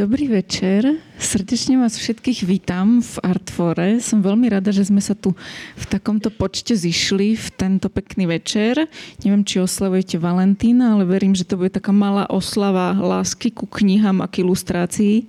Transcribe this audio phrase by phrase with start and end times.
[0.00, 0.96] Dobrý večer.
[1.20, 4.00] Srdečne vás všetkých vítam v Artfore.
[4.00, 5.36] Som veľmi rada, že sme sa tu
[5.76, 8.88] v takomto počte zišli v tento pekný večer.
[9.20, 14.24] Neviem, či oslavujete Valentína, ale verím, že to bude taká malá oslava lásky ku knihám
[14.24, 15.28] a k ilustrácii.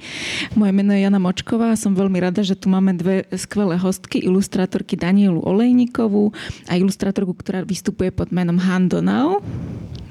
[0.56, 4.24] Moje meno je Jana Močková a som veľmi rada, že tu máme dve skvelé hostky,
[4.24, 6.32] ilustrátorky Danielu Olejnikovú
[6.72, 9.44] a ilustrátorku, ktorá vystupuje pod menom Han Donau.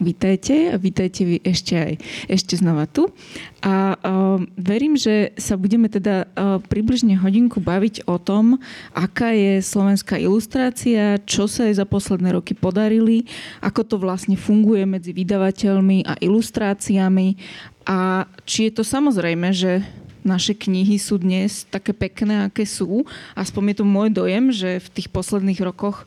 [0.00, 1.92] Vítajte a vítajte vy ešte aj
[2.24, 3.12] ešte znova tu.
[3.60, 8.56] A uh, verím, že sa budeme teda uh, približne hodinku baviť o tom,
[8.96, 13.28] aká je slovenská ilustrácia, čo sa jej za posledné roky podarili,
[13.60, 17.36] ako to vlastne funguje medzi vydavateľmi a ilustráciami
[17.84, 19.84] a či je to samozrejme, že
[20.20, 23.08] naše knihy sú dnes také pekné, aké sú.
[23.32, 26.04] Aspoň je to môj dojem, že v tých posledných rokoch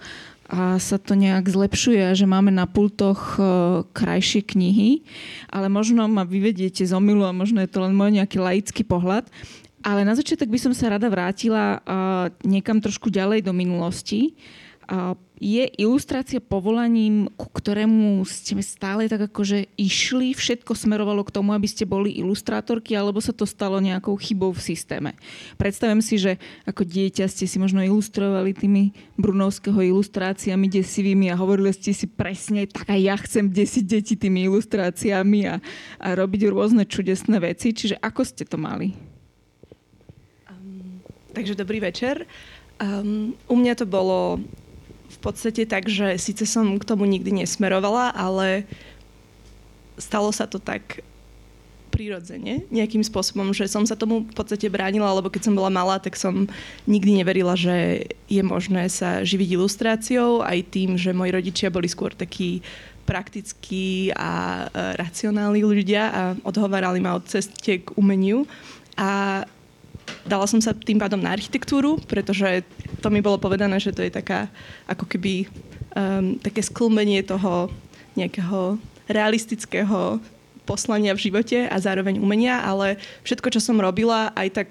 [0.54, 3.44] a sa to nejak zlepšuje že máme na pultoch e,
[3.90, 5.02] krajšie knihy,
[5.50, 9.26] ale možno ma vyvediete z omilu a možno je to len môj nejaký laický pohľad.
[9.84, 11.80] Ale na začiatok by som sa rada vrátila e,
[12.46, 14.38] niekam trošku ďalej do minulosti
[15.44, 21.68] je ilustrácia povolaním, ku ktorému ste stále tak akože išli, všetko smerovalo k tomu, aby
[21.68, 25.12] ste boli ilustrátorky, alebo sa to stalo nejakou chybou v systéme.
[25.60, 31.76] Predstavujem si, že ako dieťa ste si možno ilustrovali tými Brunovského ilustráciami desivými a hovorili
[31.76, 35.56] ste si presne, tak aj ja chcem desiť deti tými ilustráciami a,
[36.00, 37.76] a robiť rôzne čudesné veci.
[37.76, 38.96] Čiže ako ste to mali?
[40.48, 41.04] Um,
[41.36, 42.24] takže dobrý večer.
[42.80, 44.40] Um, u mňa to bolo
[45.20, 48.66] podstate tak, že síce som k tomu nikdy nesmerovala, ale
[50.00, 51.04] stalo sa to tak
[51.94, 56.02] prirodzene, nejakým spôsobom, že som sa tomu v podstate bránila, lebo keď som bola malá,
[56.02, 56.50] tak som
[56.90, 62.18] nikdy neverila, že je možné sa živiť ilustráciou, aj tým, že moji rodičia boli skôr
[62.18, 62.66] takí
[63.06, 64.66] praktickí a
[64.98, 68.50] racionálni ľudia a odhovárali ma od ceste k umeniu.
[68.98, 69.46] A
[70.24, 72.64] dala som sa tým pádom na architektúru, pretože
[73.04, 74.48] to mi bolo povedané, že to je taká
[74.88, 75.48] ako keby
[75.96, 77.68] um, také sklmenie toho
[78.16, 80.22] nejakého realistického
[80.64, 82.96] poslania v živote a zároveň umenia, ale
[83.28, 84.70] všetko, čo som robila, aj tak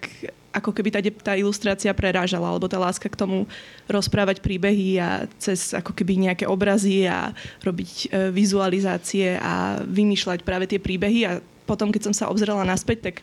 [0.53, 3.49] ako keby tá, tá ilustrácia prerážala, alebo tá láska k tomu
[3.89, 7.33] rozprávať príbehy a cez ako keby nejaké obrazy a
[7.65, 11.21] robiť e, vizualizácie a vymýšľať práve tie príbehy.
[11.25, 13.17] A potom, keď som sa obzrela naspäť, tak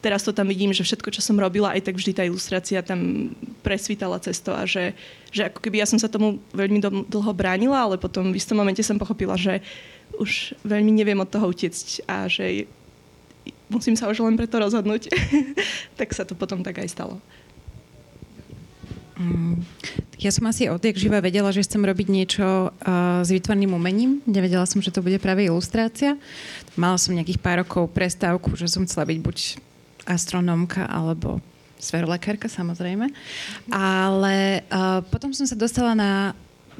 [0.00, 3.32] teraz to tam vidím, že všetko, čo som robila, aj tak vždy tá ilustrácia tam
[3.64, 4.92] presvítala cesto a že,
[5.32, 8.84] že ako keby ja som sa tomu veľmi dlho bránila, ale potom v istom momente
[8.84, 9.64] som pochopila, že
[10.20, 12.70] už veľmi neviem od toho utiecť a že
[13.68, 15.10] musím sa už len preto rozhodnúť.
[15.98, 17.18] tak sa to potom tak aj stalo.
[19.16, 19.64] Mm,
[20.20, 24.20] ja som asi odjak živa vedela, že chcem robiť niečo uh, s výtvarným umením.
[24.28, 26.20] Nevedela som, že to bude práve ilustrácia.
[26.76, 29.36] Mala som nejakých pár rokov prestávku, že som chcela byť buď
[30.06, 31.42] astronómka alebo
[31.76, 33.12] sferolekárka samozrejme.
[33.68, 36.32] Ale uh, potom som sa dostala na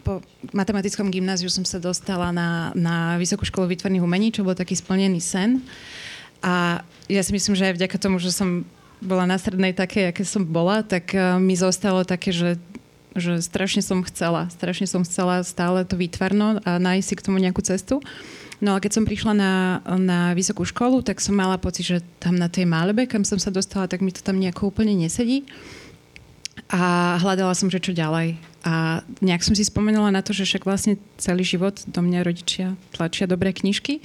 [0.04, 0.22] po
[0.54, 5.18] matematickom gymnáziu som sa dostala na, na Vysokú školu výtvarných umení, čo bol taký splnený
[5.18, 5.58] sen.
[6.44, 8.62] A ja si myslím, že aj vďaka tomu, že som
[9.02, 12.56] bola na strednej také, aké som bola, tak uh, mi zostalo také, že
[13.16, 17.40] že strašne som chcela, strašne som chcela stále to výtvarno a nájsť si k tomu
[17.40, 18.04] nejakú cestu.
[18.60, 19.52] No a keď som prišla na,
[20.00, 23.52] na vysokú školu, tak som mala pocit, že tam na tej malbe, kam som sa
[23.52, 25.44] dostala, tak mi to tam nejako úplne nesedí.
[26.72, 28.40] A hľadala som, že čo ďalej.
[28.66, 32.74] A nejak som si spomenula na to, že však vlastne celý život do mňa rodičia
[32.90, 34.02] tlačia dobré knižky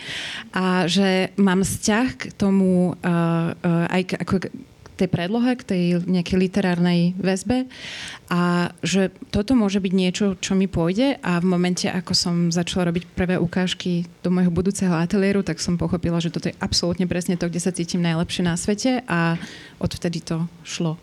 [0.53, 4.53] a že mám vzťah k tomu uh, uh, aj ako
[5.01, 7.66] tej predlohe, k tej nejakej literárnej väzbe
[8.29, 12.94] a že toto môže byť niečo, čo mi pôjde a v momente, ako som začala
[12.94, 17.34] robiť prvé ukážky do môjho budúceho ateliéru, tak som pochopila, že toto je absolútne presne
[17.34, 19.41] to, kde sa cítim najlepšie na svete a
[19.81, 21.01] odvtedy to šlo.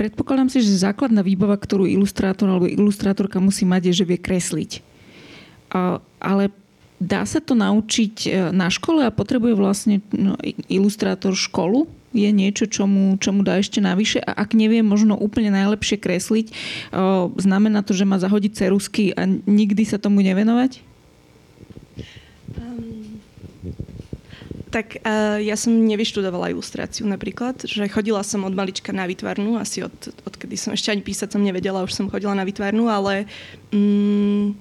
[0.00, 4.80] Predpokladám si, že základná výbava, ktorú ilustrátor alebo ilustrátorka musí mať, je, že vie kresliť.
[6.16, 6.48] Ale
[7.00, 10.36] Dá sa to naučiť e, na škole a potrebuje vlastne no,
[10.68, 11.88] ilustrátor školu?
[12.12, 14.20] Je niečo, čo mu, čo mu dá ešte navyše?
[14.20, 19.16] A ak nevie možno úplne najlepšie kresliť, o, e, znamená to, že má zahodiť cerusky
[19.16, 20.84] a nikdy sa tomu nevenovať?
[22.60, 23.16] Um,
[24.68, 29.88] tak uh, ja som nevyštudovala ilustráciu napríklad, že chodila som od malička na výtvarnú, asi
[29.88, 29.96] od,
[30.28, 33.24] odkedy som ešte ani písať som nevedela, už som chodila na výtvarnú, ale
[33.72, 34.52] um,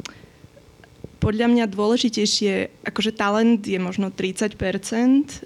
[1.19, 4.55] podľa mňa dôležitejšie, akože talent je možno 30%,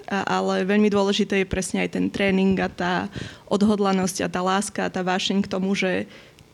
[0.06, 3.10] ale veľmi dôležité je presne aj ten tréning a tá
[3.50, 6.06] odhodlanosť a tá láska a tá vášeň k tomu, že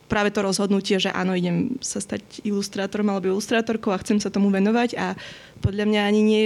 [0.08, 4.50] práve to rozhodnutie, že áno, idem sa stať ilustrátorom alebo ilustrátorkou a chcem sa tomu
[4.50, 5.14] venovať a
[5.62, 6.44] podľa mňa ani nie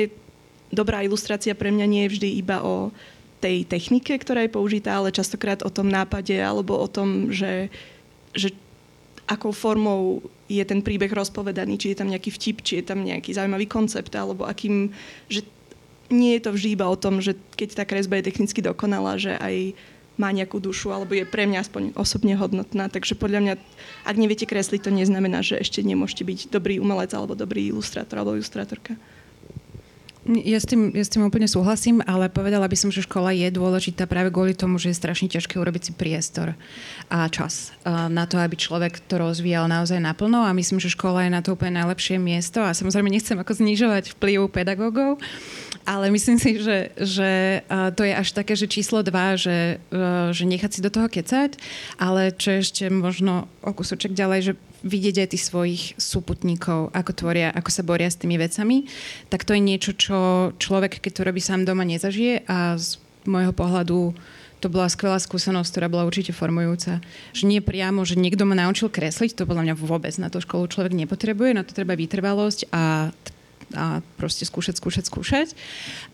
[0.74, 2.90] dobrá ilustrácia pre mňa nie je vždy iba o
[3.38, 7.70] tej technike, ktorá je použitá, ale častokrát o tom nápade alebo o tom, že,
[8.34, 8.50] že
[9.24, 13.32] akou formou je ten príbeh rozpovedaný, či je tam nejaký vtip, či je tam nejaký
[13.32, 14.92] zaujímavý koncept, alebo akým,
[15.32, 15.44] že
[16.12, 19.34] nie je to vždy iba o tom, že keď tá kresba je technicky dokonalá, že
[19.40, 19.72] aj
[20.14, 22.86] má nejakú dušu, alebo je pre mňa aspoň osobne hodnotná.
[22.86, 23.54] Takže podľa mňa,
[24.06, 28.38] ak neviete kresliť, to neznamená, že ešte nemôžete byť dobrý umelec alebo dobrý ilustrátor alebo
[28.38, 28.94] ilustrátorka.
[30.24, 33.44] Ja s, tým, ja s tým úplne súhlasím, ale povedala by som, že škola je
[33.52, 36.56] dôležitá práve kvôli tomu, že je strašne ťažké urobiť si priestor
[37.12, 40.40] a čas na to, aby človek to rozvíjal naozaj naplno.
[40.40, 42.64] A myslím, že škola je na to úplne najlepšie miesto.
[42.64, 45.20] A samozrejme nechcem ako znižovať vplyv pedagógov,
[45.84, 47.60] ale myslím si, že, že
[47.92, 49.76] to je až také, že číslo dva, že,
[50.32, 51.60] že nechať si do toho kecať,
[52.00, 54.52] ale čo ešte možno o kusoček ďalej, že
[54.84, 58.84] vidieť aj tých svojich súputníkov, ako tvoria, ako sa boria s tými vecami,
[59.32, 60.18] tak to je niečo, čo
[60.60, 64.12] človek, keď to robí sám doma, nezažije a z môjho pohľadu
[64.60, 67.04] to bola skvelá skúsenosť, ktorá bola určite formujúca.
[67.36, 70.72] Že nie priamo, že niekto ma naučil kresliť, to podľa mňa vôbec na to školu
[70.72, 73.12] človek nepotrebuje, na to treba vytrvalosť a
[73.72, 75.48] a proste skúšať, skúšať, skúšať.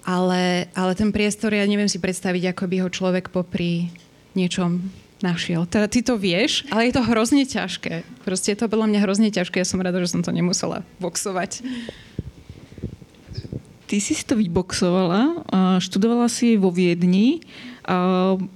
[0.07, 3.91] Ale, ale ten priestor, ja neviem si predstaviť, ako by ho človek popri
[4.39, 4.81] niečom
[5.21, 5.69] našiel.
[5.69, 8.05] Teda ty to vieš, ale je to hrozne ťažké.
[8.25, 9.61] Proste je to podľa mňa hrozne ťažké.
[9.61, 11.65] Ja som rada, že som to nemusela boxovať.
[13.91, 17.43] Ty si si to vyboxovala, a študovala si jej vo Viedni.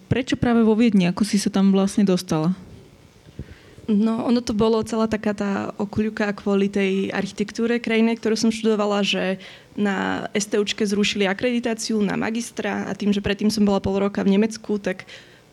[0.06, 1.10] Prečo práve vo Viedni?
[1.10, 2.54] Ako si sa tam vlastne dostala?
[3.84, 9.04] No, ono to bolo celá taká tá okuľuka kvôli tej architektúre krajiny, ktorú som študovala,
[9.04, 9.36] že
[9.76, 14.38] na STUčke zrušili akreditáciu na magistra a tým, že predtým som bola pol roka v
[14.40, 15.04] Nemecku, tak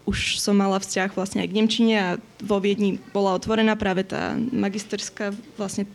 [0.05, 2.09] už som mala vzťah vlastne aj k Nemčine a
[2.41, 5.85] vo Viedni bola otvorená práve tá magisterská vlastne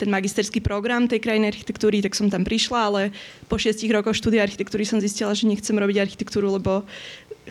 [0.00, 3.02] ten magisterský program tej krajnej architektúry, tak som tam prišla, ale
[3.50, 6.88] po šiestich rokoch štúdia architektúry som zistila, že nechcem robiť architektúru, lebo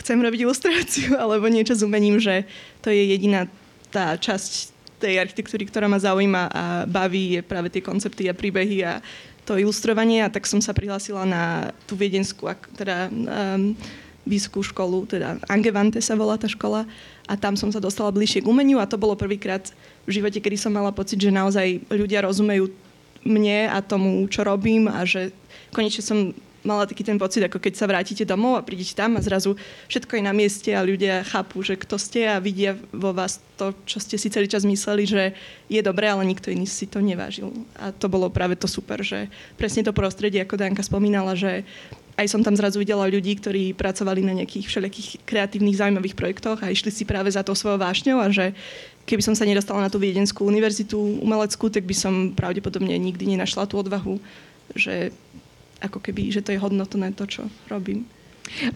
[0.01, 2.45] chcem robiť ilustráciu alebo niečo s umením, že
[2.81, 3.45] to je jediná
[3.93, 8.81] tá časť tej architektúry, ktorá ma zaujíma a baví, je práve tie koncepty a príbehy
[8.81, 8.97] a
[9.45, 10.25] to ilustrovanie.
[10.25, 13.77] A tak som sa prihlásila na tú viedenskú, teda um,
[14.27, 16.83] vysokú školu, teda Angevante sa volá tá škola
[17.25, 19.71] a tam som sa dostala bližšie k umeniu a to bolo prvýkrát
[20.03, 22.69] v živote, kedy som mala pocit, že naozaj ľudia rozumejú
[23.25, 25.31] mne a tomu, čo robím a že
[25.71, 26.17] konečne som
[26.67, 29.55] mala taký ten pocit, ako keď sa vrátite domov a prídete tam a zrazu
[29.87, 33.71] všetko je na mieste a ľudia chápu, že kto ste a vidia vo vás to,
[33.87, 35.23] čo ste si celý čas mysleli, že
[35.71, 37.55] je dobré, ale nikto iný si to nevážil.
[37.79, 41.63] A to bolo práve to super, že presne to prostredie, ako Danka spomínala, že
[42.17, 46.73] aj som tam zrazu videla ľudí, ktorí pracovali na nejakých všelijakých kreatívnych zaujímavých projektoch a
[46.73, 48.57] išli si práve za to svojou vášňou a že
[49.05, 53.69] keby som sa nedostala na tú Viedenskú univerzitu umeleckú, tak by som pravdepodobne nikdy nenašla
[53.69, 54.17] tú odvahu,
[54.73, 55.13] že
[55.77, 58.09] ako keby, že to je hodnotné to, čo robím.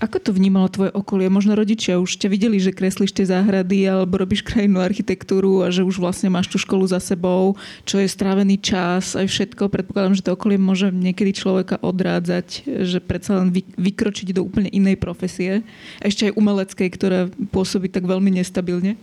[0.03, 1.31] Ako to vnímalo tvoje okolie?
[1.31, 5.85] Možno rodičia už ťa videli, že kreslíš tie záhrady alebo robíš krajinnú architektúru a že
[5.85, 7.55] už vlastne máš tú školu za sebou,
[7.87, 9.71] čo je strávený čas, aj všetko.
[9.71, 14.99] Predpokladám, že to okolie môže niekedy človeka odrádzať, že predsa len vykročiť do úplne inej
[14.99, 15.63] profesie.
[15.99, 17.19] Ešte aj umeleckej, ktorá
[17.51, 18.95] pôsobí tak veľmi nestabilne.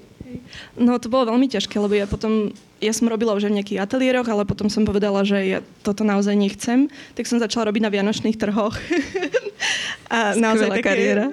[0.76, 4.28] No to bolo veľmi ťažké, lebo ja potom, ja som robila už v nejakých ateliéroch,
[4.28, 6.86] ale potom som povedala, že ja toto naozaj nechcem,
[7.16, 8.76] tak som začala robiť na vianočných trhoch.
[10.08, 11.25] A Skvelá naozaj také, kariéra.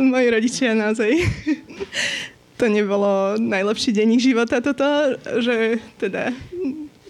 [0.00, 1.20] moji rodičia naozaj
[2.60, 6.32] to nebolo najlepší denník života toto, že teda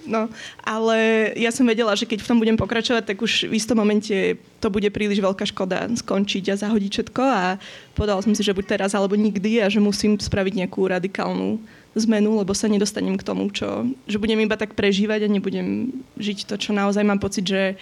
[0.06, 0.30] No,
[0.62, 4.38] ale ja som vedela, že keď v tom budem pokračovať, tak už v istom momente
[4.62, 7.58] to bude príliš veľká škoda skončiť a zahodiť všetko a
[7.98, 11.58] povedala som si, že buď teraz alebo nikdy a že musím spraviť nejakú radikálnu
[11.96, 16.46] zmenu, lebo sa nedostanem k tomu, čo, že budem iba tak prežívať a nebudem žiť
[16.46, 17.74] to, čo naozaj mám pocit, že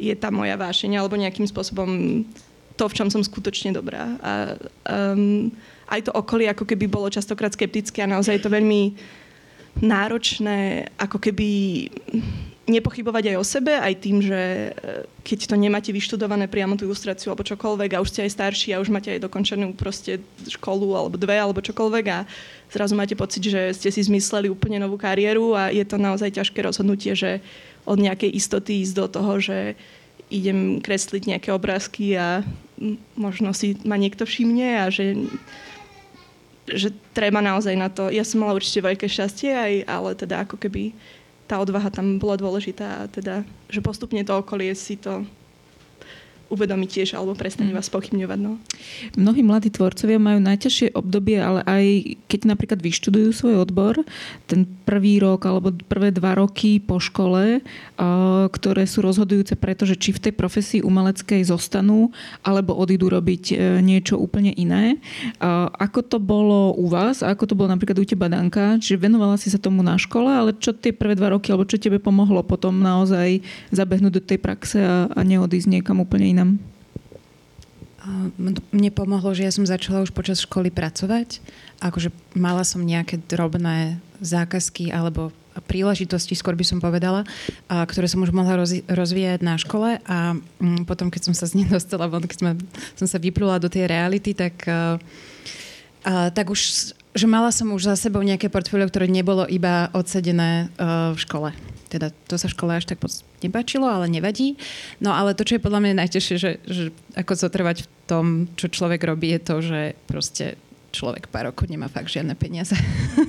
[0.00, 2.22] je tá moja vášeň alebo nejakým spôsobom
[2.74, 4.16] to, v čom som skutočne dobrá.
[4.24, 4.32] A
[5.14, 5.52] um,
[5.92, 8.96] aj to okolie ako keby bolo častokrát skeptické a naozaj je to veľmi
[9.80, 11.48] náročné ako keby
[12.62, 14.70] nepochybovať aj o sebe, aj tým, že e,
[15.26, 18.80] keď to nemáte vyštudované priamo tú ilustráciu alebo čokoľvek a už ste aj starší a
[18.80, 22.22] už máte aj dokončenú proste školu alebo dve alebo čokoľvek a
[22.70, 26.62] zrazu máte pocit, že ste si zmysleli úplne novú kariéru a je to naozaj ťažké
[26.62, 27.42] rozhodnutie, že
[27.82, 29.74] od nejakej istoty ísť do toho, že
[30.30, 32.46] idem kresliť nejaké obrázky a
[33.18, 35.18] možno si ma niekto všimne a že
[36.72, 38.08] že treba naozaj na to.
[38.08, 40.92] Ja som mala určite veľké šťastie, aj, ale teda ako keby
[41.46, 45.26] tá odvaha tam bola dôležitá a teda, že postupne to okolie si to
[46.52, 47.76] uvedomí tiež alebo prestane mm.
[47.80, 48.38] vás pochybňovať.
[48.44, 48.60] No.
[49.16, 51.84] Mnohí mladí tvorcovia majú najťažšie obdobie, ale aj
[52.28, 54.04] keď napríklad vyštudujú svoj odbor,
[54.44, 57.64] ten prvý rok alebo prvé dva roky po škole,
[58.52, 62.10] ktoré sú rozhodujúce pretože či v tej profesii umeleckej zostanú
[62.42, 64.98] alebo odídu robiť e, niečo úplne iné.
[65.78, 67.22] Ako to bolo u vás?
[67.22, 68.82] Ako to bolo napríklad u teba, Danka?
[68.82, 71.78] Čiže venovala si sa tomu na škole, ale čo tie prvé dva roky, alebo čo
[71.78, 73.38] tebe pomohlo potom naozaj
[73.70, 76.58] zabehnúť do tej praxe a, a neodísť niekam úplne inám?
[78.74, 81.38] Mne pomohlo, že ja som začala už počas školy pracovať.
[81.78, 85.30] Akože mala som nejaké drobné zákazky alebo
[85.68, 87.28] príležitosti, skôr by som povedala,
[87.68, 91.60] ktoré som už mohla roz, rozvíjať na škole a mm, potom, keď som sa z
[91.60, 92.56] nej dostala von, keď
[92.96, 94.64] som sa vyplula do tej reality, tak,
[96.08, 96.60] tak už,
[97.12, 101.52] že mala som už za sebou nejaké portfólio, ktoré nebolo iba odsedené a, v škole.
[101.92, 103.12] Teda to sa škole až tak moc
[103.44, 104.56] nepáčilo, ale nevadí.
[104.96, 108.24] No ale to, čo je podľa mňa najtežšie, že, že ako zotrvať v tom,
[108.56, 110.56] čo človek robí, je to, že proste
[110.92, 112.76] človek pár rokov nemá fakt žiadne peniaze.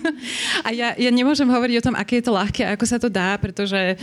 [0.68, 3.40] a ja, ja nemôžem hovoriť o tom, aké je to ľahké, ako sa to dá,
[3.40, 3.96] pretože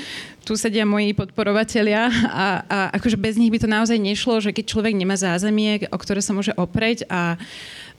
[0.43, 4.65] tu sedia moji podporovatelia a, a akože bez nich by to naozaj nešlo, že keď
[4.65, 7.37] človek nemá zázemie, o ktoré sa môže opreť a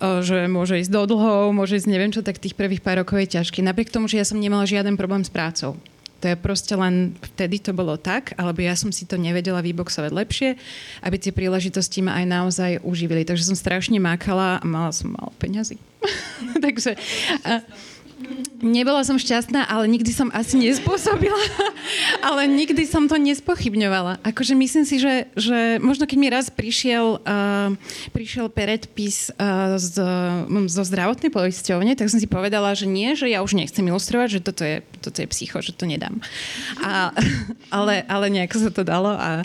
[0.01, 3.37] že môže ísť do dlhov, môže ísť neviem čo, tak tých prvých pár rokov je
[3.37, 3.61] ťažké.
[3.61, 5.77] Napriek tomu, že ja som nemala žiaden problém s prácou.
[6.21, 10.11] To je proste len, vtedy to bolo tak, alebo ja som si to nevedela vyboxovať
[10.13, 10.49] lepšie,
[11.01, 13.25] aby tie príležitosti ma aj naozaj uživili.
[13.25, 15.81] Takže som strašne mákala a mala som malo peňazí.
[16.65, 16.93] Takže...
[17.41, 17.65] A,
[18.61, 21.37] Nebola som šťastná, ale nikdy som asi nespôsobila.
[22.27, 24.21] ale nikdy som to nespochybňovala.
[24.21, 27.73] Akože myslím si, že, že možno keď mi raz prišiel, uh,
[28.13, 29.97] prišiel predpis uh, z,
[30.45, 34.37] um, zo zdravotnej poisťovne, tak som si povedala, že nie, že ja už nechcem ilustrovať,
[34.37, 36.21] že toto je, toto je psycho, že to nedám.
[36.85, 37.09] A,
[37.77, 39.17] ale, ale nejako sa to dalo.
[39.17, 39.41] A,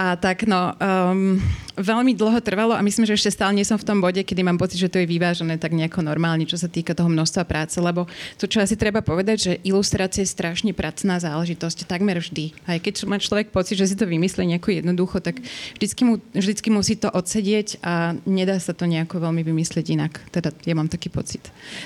[0.00, 1.36] a tak no, um,
[1.76, 4.56] veľmi dlho trvalo a myslím, že ešte stále nie som v tom bode, kedy mám
[4.56, 8.05] pocit, že to je vyvážené tak nejako normálne, čo sa týka toho množstva práce, lebo
[8.40, 12.56] to, čo asi treba povedať, že ilustrácia je strašne pracná záležitosť, takmer vždy.
[12.64, 15.42] Aj keď má človek pocit, že si to vymyslí nejako jednoducho, tak
[15.76, 20.12] vždycky, mu, vždycky musí to odsedieť a nedá sa to nejako veľmi vymyslieť inak.
[20.32, 21.42] Teda ja mám taký pocit.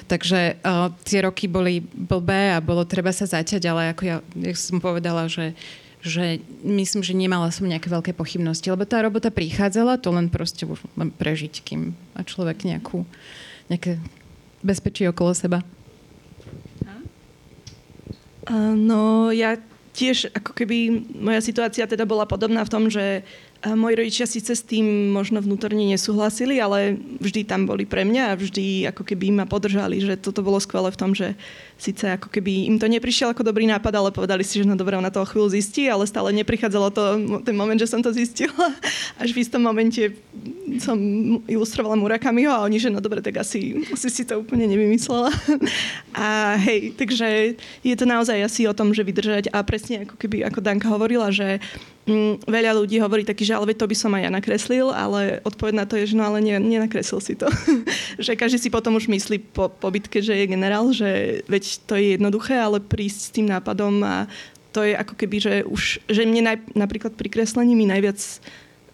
[0.06, 4.54] Takže uh, tie roky boli blbé a bolo treba sa zaťať, ale ako ja, ja
[4.56, 5.52] som povedala, že
[6.00, 10.64] že myslím, že nemala som nejaké veľké pochybnosti, lebo tá robota prichádzala, to len proste
[10.96, 13.04] len prežiť, kým a človek nejakú,
[13.68, 14.00] nejaké
[14.64, 15.60] bezpečí okolo seba.
[18.74, 19.54] No ja
[19.94, 23.22] tiež ako keby moja situácia teda bola podobná v tom, že
[23.60, 28.38] moji rodičia síce s tým možno vnútorne nesúhlasili, ale vždy tam boli pre mňa a
[28.38, 31.36] vždy ako keby ma podržali, že toto bolo skvelé v tom, že
[31.80, 35.00] síce ako keby im to neprišiel ako dobrý nápad, ale povedali si, že no dobre,
[35.00, 37.02] ona toho chvíľu zistí, ale stále neprichádzalo to
[37.40, 38.76] ten moment, že som to zistila.
[39.22, 40.12] Až v istom momente
[40.78, 41.00] som
[41.48, 45.32] ilustrovala Murakamiho a oni, že no dobre, tak asi, asi si to úplne nevymyslela.
[46.14, 50.46] A hej, takže je to naozaj asi o tom, že vydržať a presne ako keby,
[50.46, 51.58] ako Danka hovorila, že
[52.10, 55.74] Mm, veľa ľudí hovorí taký, že ale to by som aj ja nakreslil, ale odpoveď
[55.78, 57.46] na to je, že no ale nie, nenakreslil si to.
[58.24, 61.94] že každý si potom už myslí po, po bitke, že je generál, že veď to
[61.94, 64.26] je jednoduché, ale prísť s tým nápadom a
[64.70, 68.18] to je ako keby, že už, že mne naj, napríklad pri kreslení mi najviac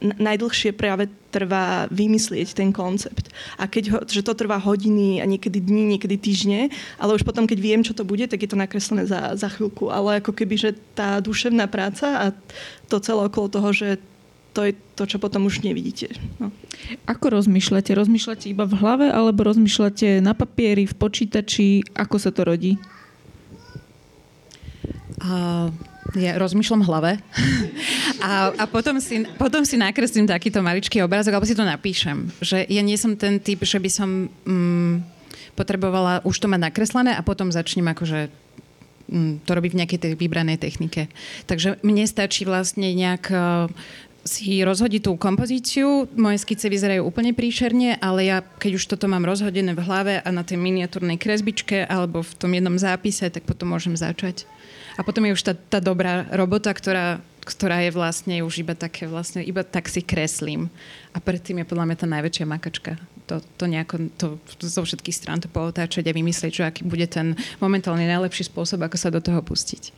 [0.01, 3.33] najdlhšie práve trvá vymyslieť ten koncept.
[3.57, 6.69] A keď ho, že to trvá hodiny a niekedy dní, niekedy týždne,
[7.01, 9.89] ale už potom, keď viem, čo to bude, tak je to nakreslené za, za chvíľku.
[9.89, 12.25] Ale ako keby, že tá duševná práca a
[12.93, 13.89] to celé okolo toho, že
[14.57, 16.17] to je to, čo potom už nevidíte.
[16.41, 16.49] No.
[17.05, 17.93] Ako rozmýšľate?
[17.93, 21.85] Rozmýšľate iba v hlave alebo rozmýšľate na papieri, v počítači?
[21.93, 22.81] Ako sa to rodí?
[25.21, 25.69] Uh,
[26.17, 27.13] ja rozmýšľam v hlave
[28.25, 32.33] a, a potom, si, potom si nakreslím takýto maličký obrázok, alebo si to napíšem.
[32.41, 35.05] Že ja nie som ten typ, že by som mm,
[35.53, 38.33] potrebovala už to mať nakreslené a potom začnem akože
[39.13, 41.13] mm, to robiť v nejakej tej vybranej technike.
[41.45, 43.69] Takže mne stačí vlastne nejak uh,
[44.27, 46.11] si rozhodiť tú kompozíciu.
[46.19, 50.29] Moje skice vyzerajú úplne príšerne, ale ja, keď už toto mám rozhodené v hlave a
[50.35, 54.45] na tej miniatúrnej kresbičke alebo v tom jednom zápise, tak potom môžem začať.
[54.99, 59.07] A potom je už tá, tá dobrá robota, ktorá, ktorá je vlastne už iba také,
[59.07, 60.67] vlastne iba tak si kreslím.
[61.15, 62.99] A predtým je podľa mňa tá najväčšia makačka.
[63.31, 64.27] To, to nejako to,
[64.63, 68.97] zo všetkých strán to pootáčať a vymyslieť, čo aký bude ten momentálne najlepší spôsob, ako
[68.97, 69.91] sa do toho pustiť.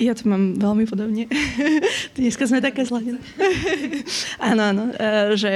[0.00, 1.28] Ja to mám veľmi podobne.
[2.16, 3.20] Dneska sme také zladené.
[4.48, 4.84] áno, áno.
[4.96, 5.52] E, že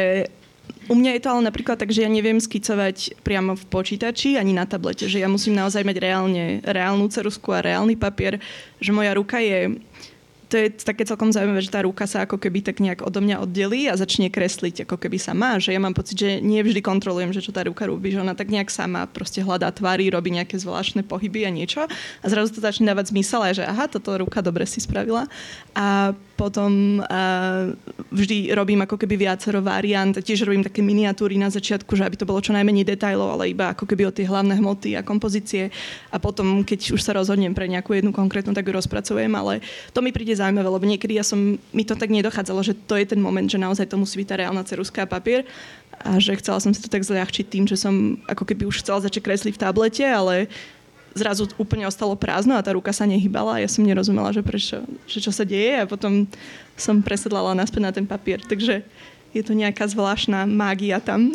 [0.84, 4.52] u mňa je to ale napríklad tak, že ja neviem skicovať priamo v počítači ani
[4.52, 8.36] na tablete, že ja musím naozaj mať reálne, reálnu cerusku a reálny papier,
[8.76, 9.80] že moja ruka je
[10.54, 13.42] to je také celkom zaujímavé, že tá ruka sa ako keby tak nejak odo mňa
[13.42, 15.58] oddelí a začne kresliť ako keby sama.
[15.58, 18.38] Že ja mám pocit, že nie vždy kontrolujem, že čo tá ruka robí, že ona
[18.38, 21.90] tak nejak sama proste hľadá tvary, robí nejaké zvláštne pohyby a niečo.
[22.22, 25.26] A zrazu to začne dávať zmysel aj, že aha, toto ruka dobre si spravila.
[25.74, 27.70] A potom uh,
[28.10, 32.26] vždy robím ako keby viacero variant, tiež robím také miniatúry na začiatku, že aby to
[32.26, 35.70] bolo čo najmenej detajlov, ale iba ako keby o tie hlavné hmoty a kompozície.
[36.10, 39.62] A potom, keď už sa rozhodnem pre nejakú jednu konkrétnu, tak ju rozpracujem, ale
[39.94, 43.06] to mi príde zaujímavé, lebo niekedy ja som, mi to tak nedochádzalo, že to je
[43.06, 45.46] ten moment, že naozaj to musí byť tá reálna ceruska a papier.
[46.02, 48.98] A že chcela som si to tak zľahčiť tým, že som ako keby už chcela
[48.98, 50.50] začať kresliť v tablete, ale
[51.14, 54.82] zrazu úplne ostalo prázdno a tá ruka sa nehybala a ja som nerozumela, že prečo,
[55.06, 56.26] že čo sa deje a potom
[56.74, 58.42] som presedlala naspäť na ten papier.
[58.42, 58.82] Takže
[59.34, 61.30] je to nejaká zvláštna mágia tam.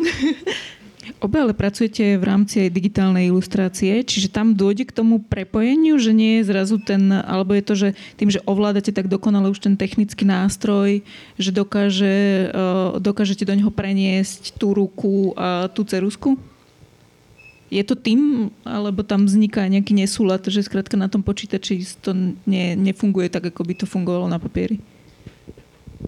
[1.18, 6.12] Obe ale pracujete v rámci aj digitálnej ilustrácie, čiže tam dôjde k tomu prepojeniu, že
[6.12, 7.88] nie je zrazu ten, alebo je to, že
[8.20, 11.00] tým, že ovládate tak dokonale už ten technický nástroj,
[11.40, 16.36] že dokáže, uh, dokážete do neho preniesť tú ruku a tú cerusku?
[17.70, 22.10] Je to tým, alebo tam vzniká nejaký nesúlad, že skrátka na tom počítači to
[22.42, 24.82] ne, nefunguje tak, ako by to fungovalo na papieri?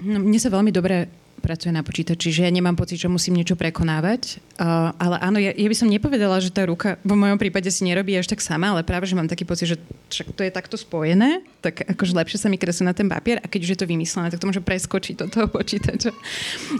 [0.02, 1.06] No, mne sa veľmi dobre
[1.42, 4.38] pracuje na počítači, že ja nemám pocit, že musím niečo prekonávať.
[4.56, 7.82] Uh, ale áno, ja, ja by som nepovedala, že tá ruka v mojom prípade si
[7.82, 9.76] nerobí až tak sama, ale práve, že mám taký pocit, že
[10.14, 13.50] však to je takto spojené, tak akože lepšie sa mi kreslí na ten papier a
[13.50, 16.14] keď už je to vymyslené, tak to môže preskočiť do toho počítača.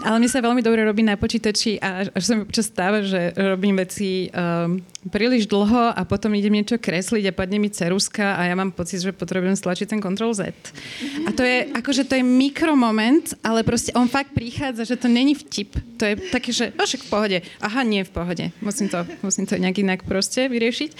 [0.07, 3.35] Ale mi sa veľmi dobre robí na počítači a až sa mi občas stáva, že
[3.35, 4.79] robím veci um,
[5.11, 9.03] príliš dlho a potom idem niečo kresliť a padne mi ceruska a ja mám pocit,
[9.03, 10.53] že potrebujem stlačiť ten Ctrl Z.
[11.27, 15.33] A to je, akože to je mikromoment, ale proste on fakt prichádza, že to není
[15.33, 15.73] vtip.
[15.97, 17.37] To je také, že no však v pohode.
[17.57, 18.45] Aha, nie v pohode.
[18.61, 20.91] Musím to, musím to nejak inak proste vyriešiť.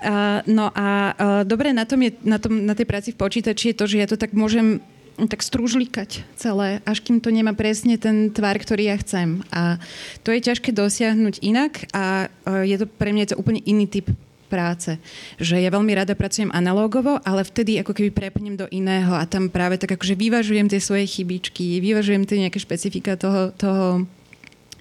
[0.00, 3.70] Uh, no a uh, dobre na, tom je, na, tom, na tej práci v počítači
[3.70, 4.82] je to, že ja to tak môžem
[5.20, 9.44] tak strúžlikať celé, až kým to nemá presne ten tvar, ktorý ja chcem.
[9.54, 9.78] A
[10.26, 12.32] to je ťažké dosiahnuť inak a
[12.64, 14.08] je to pre mňa to úplne iný typ
[14.50, 14.98] práce.
[15.38, 19.46] Že ja veľmi rada pracujem analógovo, ale vtedy ako keby prepnem do iného a tam
[19.46, 24.10] práve tak akože vyvažujem tie svoje chybičky, vyvažujem tie nejaké špecifika toho, toho,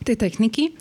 [0.01, 0.73] tej techniky.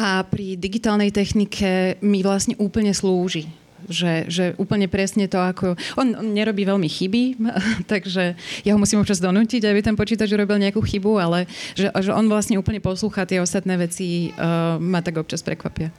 [0.00, 3.46] A pri digitálnej technike mi vlastne úplne slúži
[3.88, 5.76] že, že úplne presne to, ako...
[6.00, 7.22] On, on nerobí veľmi chyby,
[7.92, 11.38] takže ja ho musím občas donútiť, aby ten počítač urobil nejakú chybu, ale
[11.76, 15.92] že, že on vlastne úplne poslúcha tie ostatné veci, uh, ma tak občas prekvapia.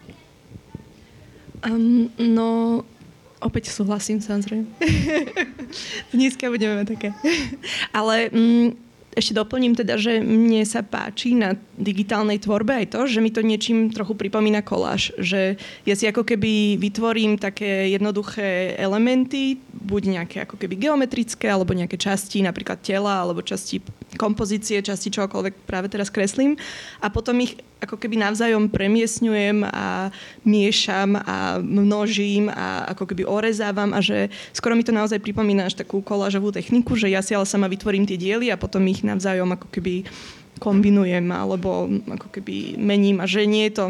[1.65, 2.81] Um, no,
[3.41, 4.69] opäť súhlasím, samozrejme.
[6.13, 7.09] Dneska budeme také.
[7.89, 8.69] Ale um,
[9.15, 13.41] ešte doplním teda, že mne sa páči na digitálnej tvorbe aj to, že mi to
[13.41, 15.15] niečím trochu pripomína koláž.
[15.17, 15.55] Že
[15.87, 21.95] ja si ako keby vytvorím také jednoduché elementy, buď nejaké ako keby geometrické, alebo nejaké
[22.01, 23.85] časti, napríklad tela, alebo časti
[24.17, 26.57] kompozície, časti čokoľvek práve teraz kreslím.
[26.99, 27.53] A potom ich
[27.85, 30.09] ako keby navzájom premiesňujem a
[30.41, 35.77] miešam a množím a ako keby orezávam a že skoro mi to naozaj pripomína až
[35.77, 39.53] takú kolážovú techniku, že ja si ale sama vytvorím tie diely a potom ich navzájom
[39.53, 40.07] ako keby
[40.57, 43.19] kombinujem alebo ako keby mením.
[43.19, 43.85] A že nie je to,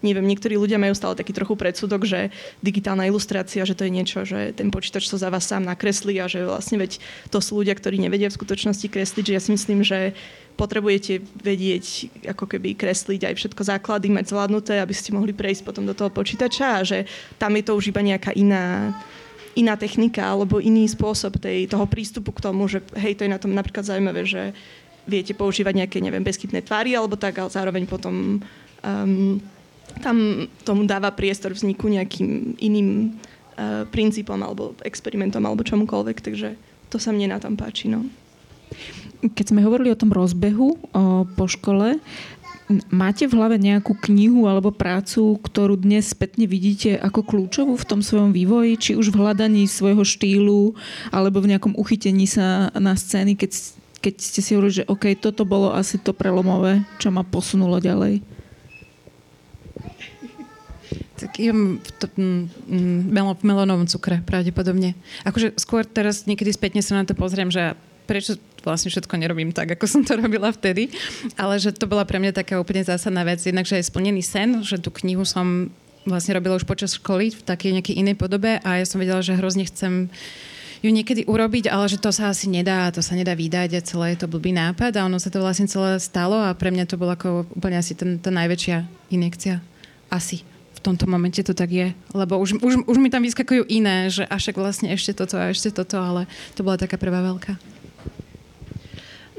[0.00, 2.30] neviem, niektorí ľudia majú stále taký trochu predsudok, že
[2.62, 6.30] digitálna ilustrácia, že to je niečo, že ten počítač to za vás sám nakreslí a
[6.30, 9.82] že vlastne veď to sú ľudia, ktorí nevedia v skutočnosti kresliť, že ja si myslím,
[9.82, 10.14] že
[10.54, 11.86] potrebujete vedieť
[12.30, 16.14] ako keby kresliť aj všetko základy, mať zvládnuté, aby ste mohli prejsť potom do toho
[16.14, 17.10] počítača a že
[17.42, 18.94] tam je to už iba nejaká iná
[19.54, 23.38] iná technika alebo iný spôsob tej, toho prístupu k tomu, že hej, to je na
[23.38, 24.50] tom napríklad zaujímavé, že
[25.04, 28.40] viete používať nejaké, neviem, beskytné tvary alebo tak, ale zároveň potom
[28.84, 29.40] um,
[30.00, 30.16] tam
[30.64, 36.56] tomu dáva priestor vzniku nejakým iným uh, princípom alebo experimentom alebo čomukoľvek, takže
[36.88, 37.90] to sa mne na tom páči.
[37.90, 38.06] No.
[39.24, 41.96] Keď sme hovorili o tom rozbehu o, po škole,
[42.88, 48.00] Máte v hlave nejakú knihu alebo prácu, ktorú dnes spätne vidíte ako kľúčovú v tom
[48.00, 50.72] svojom vývoji, či už v hľadaní svojho štýlu,
[51.12, 55.48] alebo v nejakom uchytení sa na scény, keď keď ste si hovorili, že OK, toto
[55.48, 58.20] bolo asi to prelomové, čo ma posunulo ďalej?
[61.16, 62.44] Tak jem v, to, mm,
[63.08, 64.92] v melónovom cukre pravdepodobne.
[65.24, 67.72] Akože skôr teraz niekedy spätne sa na to pozriem, že
[68.04, 70.92] prečo vlastne všetko nerobím tak, ako som to robila vtedy,
[71.40, 73.40] ale že to bola pre mňa taká úplne zásadná vec.
[73.40, 75.72] Jednak, že je splnený sen, že tú knihu som
[76.04, 79.32] vlastne robila už počas školy v takej nejakej inej podobe a ja som vedela, že
[79.40, 80.53] hrozne chcem uh,
[80.84, 84.12] ju niekedy urobiť, ale že to sa asi nedá, to sa nedá vydať a celé
[84.12, 87.00] je to blbý nápad a ono sa to vlastne celé stalo a pre mňa to
[87.00, 89.64] bolo ako úplne asi ten, tá najväčšia injekcia.
[90.12, 90.44] Asi
[90.76, 94.28] v tomto momente to tak je, lebo už, už, už mi tam vyskakujú iné, že
[94.28, 97.56] a vlastne ešte toto a ešte toto, ale to bola taká prvá veľká.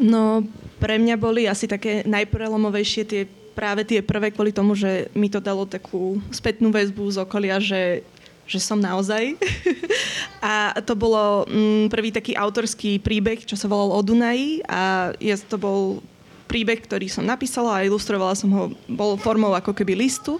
[0.02, 0.42] No,
[0.82, 3.24] pre mňa boli asi také najprelomovejšie tie
[3.56, 8.04] práve tie prvé kvôli tomu, že mi to dalo takú spätnú väzbu z okolia, že,
[8.46, 9.36] že som naozaj.
[10.42, 15.34] a to bolo mm, prvý taký autorský príbeh, čo sa volal o Dunaji a je,
[15.46, 16.00] to bol
[16.46, 20.38] príbeh, ktorý som napísala a ilustrovala som ho, bol formou ako keby listu.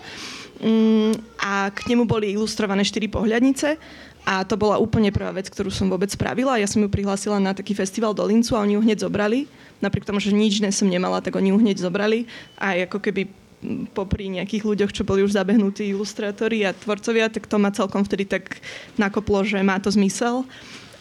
[0.62, 3.76] Mm, a k nemu boli ilustrované štyri pohľadnice
[4.26, 6.58] a to bola úplne prvá vec, ktorú som vôbec spravila.
[6.58, 9.46] Ja som ju prihlásila na taký festival do Lincu a oni ju hneď zobrali
[9.84, 13.28] napriek tomu, že nič dnes som nemala, tak oni ju hneď zobrali a ako keby
[13.92, 18.26] popri nejakých ľuďoch, čo boli už zabehnutí ilustrátori a tvorcovia, tak to ma celkom vtedy
[18.26, 18.60] tak
[18.96, 20.48] nakoplo, že má to zmysel.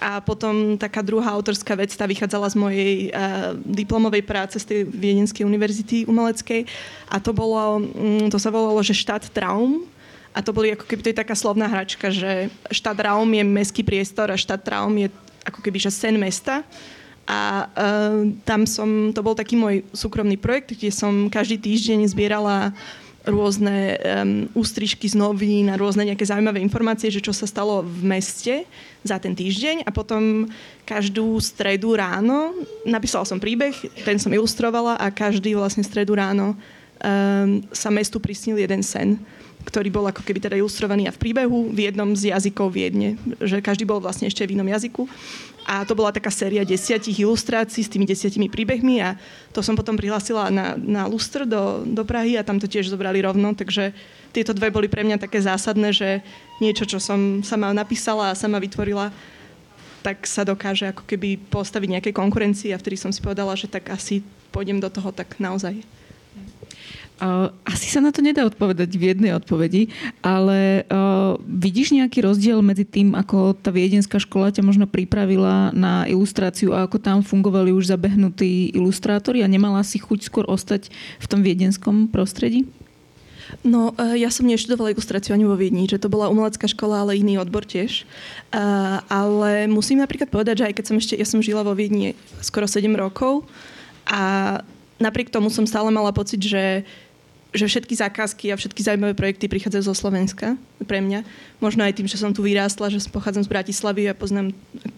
[0.03, 4.81] A potom taká druhá autorská vec, tá vychádzala z mojej uh, diplomovej práce z tej
[4.90, 6.66] Viedenskej univerzity umeleckej
[7.09, 9.87] a to bolo, um, to sa volalo, že štát traum,
[10.35, 13.87] a to boli ako keby, to je taká slovná hračka, že štát Raum je mestský
[13.87, 15.07] priestor a štát Traum je
[15.46, 16.66] ako keby, že sen mesta.
[17.24, 22.76] A uh, tam som, to bol taký môj súkromný projekt, kde som každý týždeň zbierala
[23.24, 28.04] rôzne um, ústrižky z novín a rôzne nejaké zaujímavé informácie, že čo sa stalo v
[28.04, 28.68] meste
[29.00, 30.44] za ten týždeň a potom
[30.84, 32.52] každú stredu ráno
[32.84, 33.72] napísala som príbeh,
[34.04, 39.16] ten som ilustrovala a každý vlastne stredu ráno um, sa mestu prisnil jeden sen
[39.64, 43.64] ktorý bol ako keby teda ilustrovaný a v príbehu v jednom z jazykov Viedne, že
[43.64, 45.08] každý bol vlastne ešte v inom jazyku.
[45.64, 49.16] A to bola taká séria desiatich ilustrácií s tými desiatimi príbehmi a
[49.50, 53.24] to som potom prihlásila na, na Lustr do, do Prahy a tam to tiež zobrali
[53.24, 53.96] rovno, takže
[54.37, 56.20] tieto dve boli pre mňa také zásadné, že
[56.61, 59.09] niečo, čo som sama napísala a sama vytvorila,
[60.05, 63.88] tak sa dokáže ako keby postaviť nejaké konkurencii a vtedy som si povedala, že tak
[63.88, 64.20] asi
[64.53, 65.81] pôjdem do toho tak naozaj.
[67.14, 69.87] Uh, asi sa na to nedá odpovedať v jednej odpovedi,
[70.18, 76.11] ale uh, vidíš nejaký rozdiel medzi tým, ako tá viedenská škola ťa možno pripravila na
[76.11, 80.90] ilustráciu a ako tam fungovali už zabehnutí ilustrátori a nemala si chuť skôr ostať
[81.22, 82.66] v tom viedenskom prostredí?
[83.62, 87.22] No, uh, ja som neštudovala ilustráciu ani vo Viedni, že to bola umelecká škola, ale
[87.22, 88.11] iný odbor tiež.
[88.50, 92.18] Uh, ale musím napríklad povedať, že aj keď som ešte, ja som žila vo Viedni
[92.42, 93.46] skoro 7 rokov
[94.03, 94.59] a
[94.98, 96.85] napriek tomu som stále mala pocit, že
[97.54, 100.58] že všetky zákazky a všetky zaujímavé projekty prichádzajú zo Slovenska
[100.90, 101.22] pre mňa.
[101.62, 104.50] Možno aj tým, že som tu vyrástla, že pochádzam z Bratislavy a poznám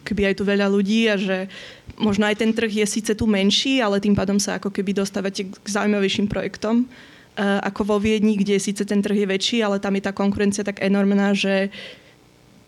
[0.09, 1.53] keby aj tu veľa ľudí a že
[2.01, 5.53] možno aj ten trh je síce tu menší, ale tým pádom sa ako keby dostávate
[5.53, 9.93] k zaujímavejším projektom uh, ako vo Viedni, kde síce ten trh je väčší, ale tam
[9.93, 11.69] je tá konkurencia tak enormná, že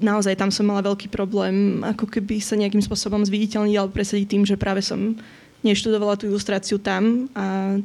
[0.05, 4.45] naozaj tam som mala veľký problém ako keby sa nejakým spôsobom zviditeľniť alebo presadiť tým,
[4.45, 5.17] že práve som
[5.67, 7.79] neštudovala tú ilustráciu tam a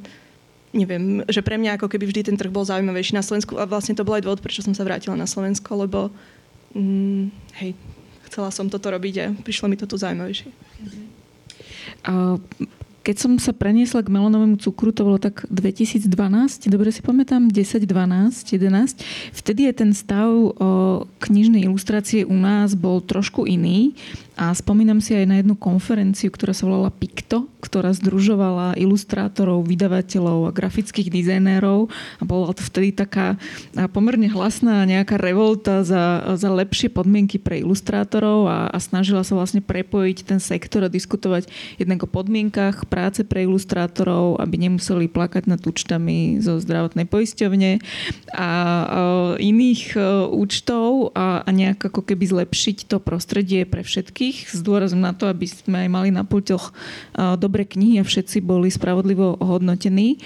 [0.74, 3.94] neviem, že pre mňa ako keby vždy ten trh bol zaujímavejší na Slovensku a vlastne
[3.94, 6.10] to bol aj dôvod, prečo som sa vrátila na Slovensko, lebo
[6.74, 7.30] mm,
[7.62, 7.78] hej,
[8.28, 10.50] chcela som toto robiť a prišlo mi to tu zaujímavejšie.
[13.04, 16.08] Keď som sa preniesla k melónovému cukru, to bolo tak 2012,
[16.72, 19.36] dobre si pamätám, 10, 12, 11.
[19.36, 20.50] Vtedy je ten stav o,
[21.20, 23.92] knižnej ilustrácie u nás bol trošku iný.
[24.34, 30.50] A spomínam si aj na jednu konferenciu, ktorá sa volala Picto, ktorá združovala ilustrátorov, vydavateľov
[30.50, 31.86] a grafických dizajnérov.
[32.18, 33.38] A bola to vtedy taká
[33.94, 39.62] pomerne hlasná nejaká revolta za, za lepšie podmienky pre ilustrátorov a, a snažila sa vlastne
[39.62, 45.62] prepojiť ten sektor a diskutovať jednak o podmienkach práce pre ilustrátorov, aby nemuseli plakať nad
[45.62, 47.72] účtami zo zdravotnej poisťovne
[48.34, 48.50] a, a
[49.38, 50.02] iných e,
[50.34, 55.12] účtov a, a nejak ako keby zlepšiť to prostredie pre všetky všetkých, s dôrazom na
[55.12, 56.72] to, aby sme aj mali na pulťoch
[57.36, 60.24] dobré knihy a všetci boli spravodlivo hodnotení.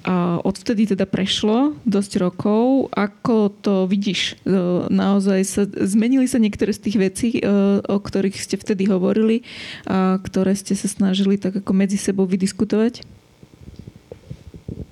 [0.00, 2.88] A odvtedy teda prešlo dosť rokov.
[2.96, 4.32] Ako to vidíš?
[4.48, 4.56] E,
[4.88, 7.44] naozaj sa, zmenili sa niektoré z tých vecí, e,
[7.84, 9.44] o ktorých ste vtedy hovorili
[9.84, 13.04] a ktoré ste sa snažili tak ako medzi sebou vydiskutovať?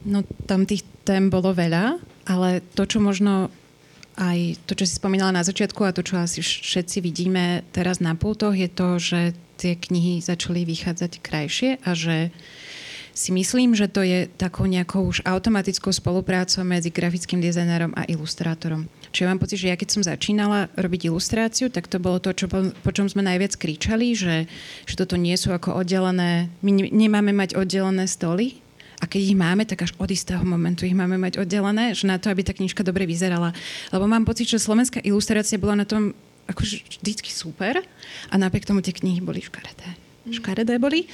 [0.05, 1.97] No tam tých tém bolo veľa,
[2.29, 3.49] ale to, čo možno
[4.19, 8.19] aj to, čo si spomínala na začiatku a to, čo asi všetci vidíme teraz na
[8.19, 9.21] pultoch, je to, že
[9.59, 12.35] tie knihy začali vychádzať krajšie a že
[13.19, 18.87] si myslím, že to je takou nejakou už automatickou spoluprácou medzi grafickým dizajnerom a ilustrátorom.
[19.11, 22.31] Čiže ja mám pocit, že ja keď som začínala robiť ilustráciu, tak to bolo to,
[22.31, 24.47] čo, po čom sme najviac kričali, že,
[24.87, 28.63] že toto nie sú ako oddelené, my nemáme mať oddelené stoly,
[28.99, 32.19] a keď ich máme, tak až od istého momentu ich máme mať oddelené, že na
[32.19, 33.55] to, aby tá knižka dobre vyzerala.
[33.95, 36.19] Lebo mám pocit, že slovenská ilustrácia bola na tom
[36.51, 37.79] akože vždycky super
[38.33, 39.95] a napriek tomu tie knihy boli škaredé
[40.27, 40.35] mm.
[40.43, 41.07] škaredé boli.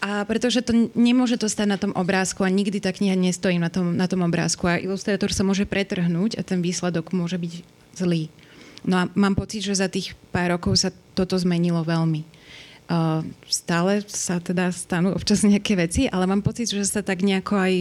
[0.00, 3.70] A pretože to nemôže to stať na tom obrázku a nikdy tá kniha nestojí na
[3.70, 7.52] tom, na tom obrázku a ilustrátor sa môže pretrhnúť a ten výsledok môže byť
[7.94, 8.32] zlý.
[8.82, 12.37] No a mám pocit, že za tých pár rokov sa toto zmenilo veľmi.
[12.88, 17.60] Uh, stále sa teda stanú občas nejaké veci, ale mám pocit, že sa tak nejako
[17.60, 17.74] aj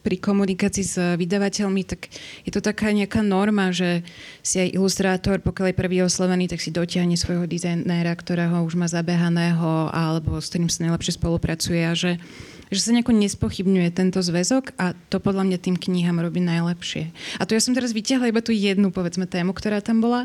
[0.00, 2.08] pri komunikácii s vydavateľmi, tak
[2.44, 4.00] je to taká nejaká norma, že
[4.40, 8.88] si aj ilustrátor, pokiaľ je prvý oslovený, tak si dotiahne svojho dizajnéra, ktorého už má
[8.88, 12.16] zabehaného alebo s ktorým sa najlepšie spolupracuje a že,
[12.72, 17.12] že sa nejako nespochybňuje tento zväzok a to podľa mňa tým knihám robí najlepšie.
[17.36, 20.24] A to ja som teraz vytiahla iba tú jednu, povedzme, tému, ktorá tam bola.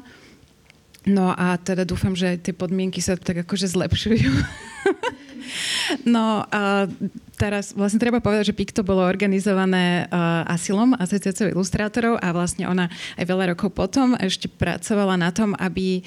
[1.05, 4.29] No a teda dúfam, že tie podmienky sa tak akože zlepšujú.
[6.15, 6.89] no a
[7.37, 12.89] teraz vlastne treba povedať, že PIKTO bolo organizované uh, Asilom, asociáciou ilustrátorov a vlastne ona
[13.21, 16.01] aj veľa rokov potom ešte pracovala na tom, aby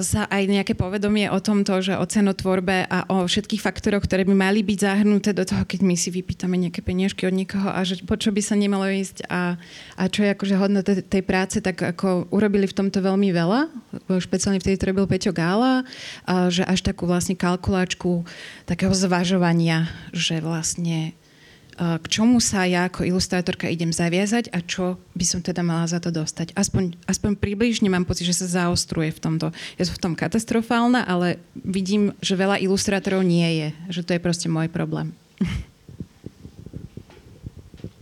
[0.00, 4.32] sa aj nejaké povedomie o tomto, že o cenotvorbe a o všetkých faktoroch, ktoré by
[4.32, 8.00] mali byť zahrnuté do toho, keď my si vypýtame nejaké peniažky od niekoho a že
[8.00, 9.60] po čo by sa nemalo ísť a,
[10.00, 13.68] a čo je akože hodno tej, práce, tak ako urobili v tomto veľmi veľa,
[14.08, 15.84] špeciálne vtedy to robil Peťo Gála,
[16.48, 18.24] že až takú vlastne kalkulačku
[18.64, 21.12] takého zvažovania, že vlastne
[21.80, 25.96] k čomu sa ja ako ilustrátorka idem zaviazať a čo by som teda mala za
[25.96, 26.52] to dostať.
[26.52, 29.48] Aspoň, aspoň približne mám pocit, že sa zaostruje v tomto.
[29.80, 33.68] Ja som v tom katastrofálna, ale vidím, že veľa ilustrátorov nie je.
[33.96, 35.16] Že to je proste môj problém.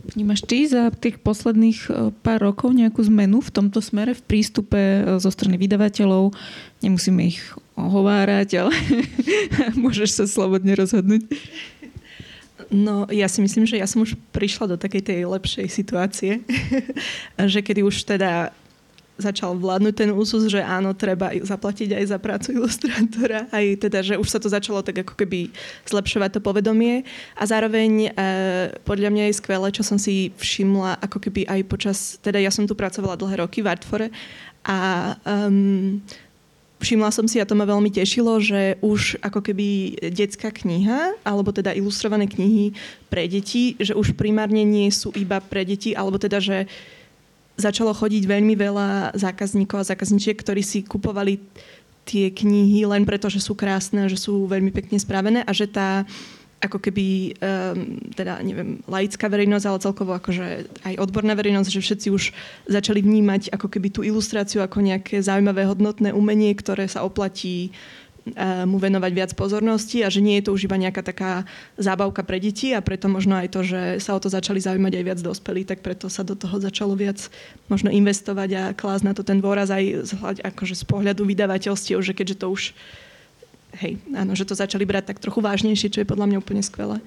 [0.09, 4.75] Vnímaš ty za tých posledných e, pár rokov nejakú zmenu v tomto smere, v prístupe
[4.75, 6.33] e, zo strany vydavateľov?
[6.81, 7.39] Nemusíme ich
[7.77, 8.73] ohovárať, ale
[9.81, 11.29] môžeš sa slobodne rozhodnúť.
[12.69, 16.45] No, ja si myslím, že ja som už prišla do takej tej lepšej situácie,
[17.53, 18.53] že kedy už teda
[19.19, 24.15] začal vládnuť ten úsus, že áno, treba zaplatiť aj za prácu ilustrátora, aj teda, že
[24.15, 25.51] už sa to začalo tak ako keby
[25.83, 27.03] zlepšovať to povedomie.
[27.35, 28.11] A zároveň e,
[28.87, 32.63] podľa mňa je skvelé, čo som si všimla ako keby aj počas, teda ja som
[32.63, 34.07] tu pracovala dlhé roky v Artfore
[34.63, 34.79] a
[35.27, 35.99] um,
[36.79, 41.51] Všimla som si, a to ma veľmi tešilo, že už ako keby detská kniha, alebo
[41.51, 42.71] teda ilustrované knihy
[43.11, 46.71] pre deti, že už primárne nie sú iba pre deti, alebo teda, že
[47.59, 51.43] začalo chodiť veľmi veľa zákazníkov a zákazníčiek, ktorí si kupovali
[52.07, 56.07] tie knihy len preto, že sú krásne, že sú veľmi pekne spravené a že tá
[56.59, 62.07] ako keby, um, teda neviem, laická verejnosť, ale celkovo akože aj odborná verejnosť, že všetci
[62.11, 62.23] už
[62.67, 68.67] začali vnímať ako keby tú ilustráciu ako nejaké zaujímavé hodnotné umenie, ktoré sa oplatí uh,
[68.67, 71.47] mu venovať viac pozornosti a že nie je to už iba nejaká taká
[71.79, 75.05] zábavka pre deti a preto možno aj to, že sa o to začali zaujímať aj
[75.05, 77.31] viac dospelí, tak preto sa do toho začalo viac
[77.71, 80.11] možno investovať a klásť na to ten dôraz aj z,
[80.43, 82.63] akože z pohľadu vydavateľstiev, že keďže to už
[83.77, 86.97] hej, áno, že to začali brať tak trochu vážnejšie, čo je podľa mňa úplne skvelé.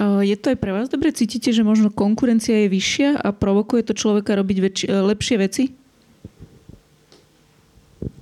[0.00, 1.08] Je to aj pre vás dobre?
[1.08, 5.72] Cítite, že možno konkurencia je vyššia a provokuje to človeka robiť väč- lepšie veci?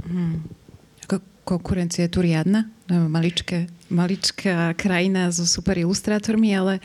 [0.07, 0.47] Hmm.
[1.03, 2.71] Ako konkurencia je tu riadna?
[2.87, 6.79] No, maličké, maličká krajina so super ilustrátormi, ale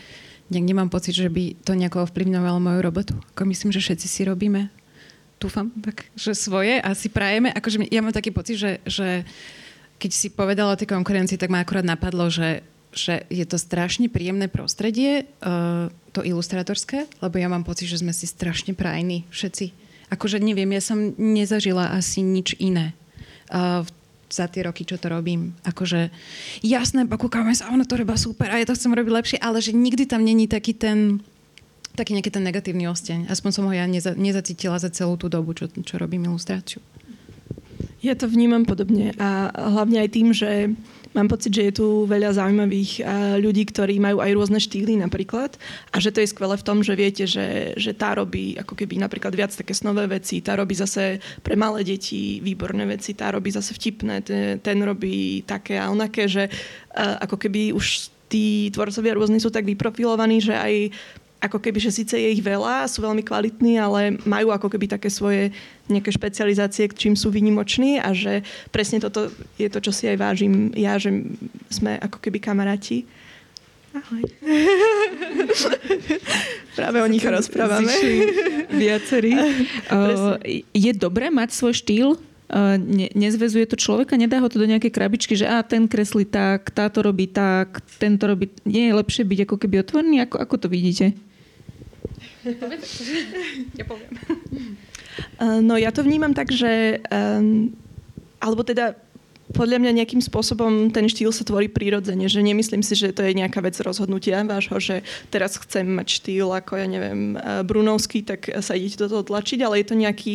[0.49, 3.13] nejak nemám pocit, že by to nejako ovplyvňovalo moju robotu.
[3.37, 4.73] Ako myslím, že všetci si robíme,
[5.37, 7.53] dúfam, tak, že svoje a si prajeme.
[7.53, 9.21] Akože ja mám taký pocit, že, že
[9.99, 12.63] keď si povedala o tej konkurencii, tak ma akurát napadlo, že,
[12.95, 18.15] že je to strašne príjemné prostredie, uh, to ilustrátorské, lebo ja mám pocit, že sme
[18.15, 19.75] si strašne prajní všetci.
[20.09, 22.95] Akože neviem, ja som nezažila asi nič iné
[23.51, 23.83] uh,
[24.31, 25.53] za tie roky, čo to robím.
[25.67, 26.09] Akože
[26.63, 29.75] jasné, pokúkame sa, ono to robá super a ja to chcem robiť lepšie, ale že
[29.75, 31.21] nikdy tam není taký ten
[31.97, 33.27] taký nejaký ten negatívny osteň.
[33.27, 36.79] Aspoň som ho ja neza, nezacítila za celú tú dobu, čo, čo robím ilustráciu.
[37.99, 40.71] Ja to vnímam podobne a hlavne aj tým, že
[41.11, 43.03] mám pocit, že je tu veľa zaujímavých
[43.41, 45.57] ľudí, ktorí majú aj rôzne štýly napríklad
[45.91, 49.01] a že to je skvelé v tom, že viete, že, že tá robí ako keby
[49.01, 53.51] napríklad viac také snové veci, tá robí zase pre malé deti výborné veci, tá robí
[53.51, 56.47] zase vtipné, ten, ten robí také a onaké, že
[56.95, 60.73] ako keby už tí tvorcovia rôzni sú tak vyprofilovaní, že aj
[61.39, 65.07] ako keby, že síce je ich veľa, sú veľmi kvalitní, ale majú ako keby také
[65.07, 65.55] svoje
[65.87, 68.43] nejaké špecializácie, čím sú vynimoční a že
[68.75, 71.23] presne toto je to, čo si aj vážim ja, že
[71.71, 73.07] sme ako keby kamaráti.
[73.89, 74.21] Ahoj.
[76.77, 77.89] Práve o nich rozprávame.
[78.69, 79.33] Viacerí.
[80.85, 82.09] je dobré mať svoj štýl?
[82.77, 86.73] ne, nezvezuje to človeka, nedá ho to do nejakej krabičky, že a ten kreslí tak,
[86.73, 88.49] táto robí tak, tento robí...
[88.65, 90.25] Nie je lepšie byť ako keby otvorený?
[90.25, 91.13] Ako, ako to vidíte?
[93.79, 94.13] ja poviem.
[95.39, 97.75] Uh, no ja to vnímam tak, že um,
[98.39, 98.95] alebo teda
[99.49, 103.33] podľa mňa nejakým spôsobom ten štýl sa tvorí prirodzene, že nemyslím si, že to je
[103.33, 104.95] nejaká vec rozhodnutia vášho, že
[105.33, 109.59] teraz chcem mať štýl ako, ja neviem, eh, Brunovský, tak sa idete do toho tlačiť,
[109.65, 110.33] ale je to nejaký,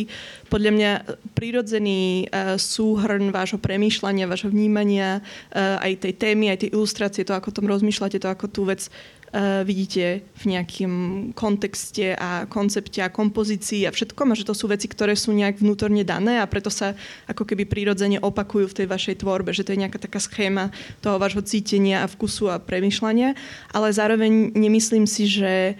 [0.51, 0.91] podľa mňa,
[1.31, 5.23] prirodzený eh, súhrn vášho premýšľania, vášho vnímania,
[5.55, 8.91] eh, aj tej témy, aj tej ilustrácie, to, ako tom rozmýšľate, to, ako tú vec
[9.67, 10.93] vidíte v nejakom
[11.35, 15.59] kontexte a koncepte a kompozícii a všetkom a že to sú veci, ktoré sú nejak
[15.59, 16.95] vnútorne dané a preto sa
[17.27, 20.71] ako keby prirodzene opakujú v tej vašej tvorbe, že to je nejaká taká schéma
[21.03, 23.35] toho vášho cítenia a vkusu a premyšľania,
[23.75, 25.75] ale zároveň nemyslím si, že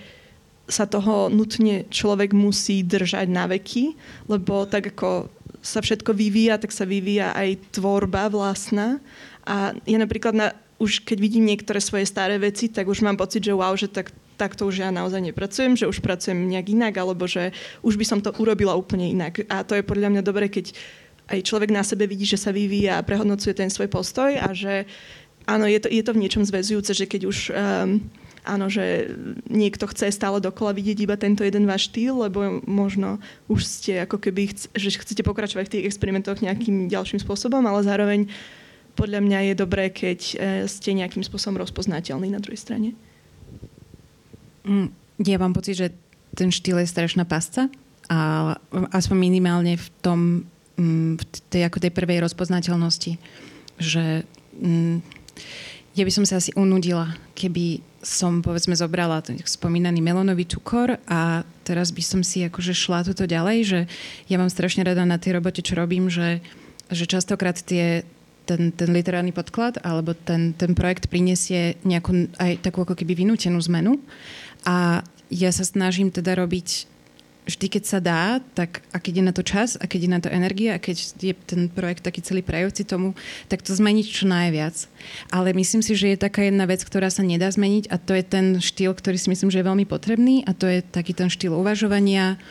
[0.67, 3.95] sa toho nutne človek musí držať na veky,
[4.27, 9.01] lebo tak ako sa všetko vyvíja, tak sa vyvíja aj tvorba vlastná.
[9.45, 13.43] A ja napríklad na, už keď vidím niektoré svoje staré veci, tak už mám pocit,
[13.43, 17.23] že wow, že tak, takto už ja naozaj nepracujem, že už pracujem nejak inak, alebo
[17.25, 19.47] že už by som to urobila úplne inak.
[19.47, 20.75] A to je podľa mňa dobré, keď
[21.31, 24.85] aj človek na sebe vidí, že sa vyvíja a prehodnocuje ten svoj postoj a že
[25.49, 28.03] áno, je to, je to v niečom zväzujúce, že keď už um,
[28.45, 29.09] áno, že
[29.49, 33.17] niekto chce stále dokola vidieť iba tento jeden váš štýl, lebo možno
[33.49, 37.81] už ste ako keby, chc- že chcete pokračovať v tých experimentoch nejakým ďalším spôsobom, ale
[37.81, 38.29] zároveň
[38.95, 40.35] podľa mňa je dobré, keď e,
[40.71, 42.89] ste nejakým spôsobom rozpoznateľní na druhej strane.
[44.65, 44.89] Mm,
[45.21, 45.87] ja mám pocit, že
[46.35, 47.71] ten štýl je strašná pasca
[48.07, 48.53] a
[48.91, 50.19] aspoň minimálne v tom,
[50.79, 53.19] mm, v tej, ako tej prvej rozpoznateľnosti,
[53.79, 54.27] že
[54.57, 54.97] mm,
[55.95, 61.41] ja by som sa asi unudila, keby som povedzme zobrala ten spomínaný melonový cukor a
[61.65, 63.79] teraz by som si akože šla toto ďalej, že
[64.29, 66.43] ja mám strašne rada na tej robote, čo robím, že,
[66.93, 68.05] že častokrát tie,
[68.45, 73.57] ten, ten literárny podklad alebo ten, ten projekt prinesie nejakú aj takú ako keby vynútenú
[73.65, 73.97] zmenu.
[74.65, 75.01] A
[75.33, 76.85] ja sa snažím teda robiť
[77.45, 80.19] vždy, keď sa dá, tak a keď je na to čas, a keď je na
[80.19, 83.13] to energia, a keď je ten projekt taký celý prajúci tomu,
[83.47, 84.89] tak to zmeniť čo najviac.
[85.29, 88.23] Ale myslím si, že je taká jedna vec, ktorá sa nedá zmeniť a to je
[88.25, 91.53] ten štýl, ktorý si myslím, že je veľmi potrebný a to je taký ten štýl
[91.53, 92.41] uvažovania,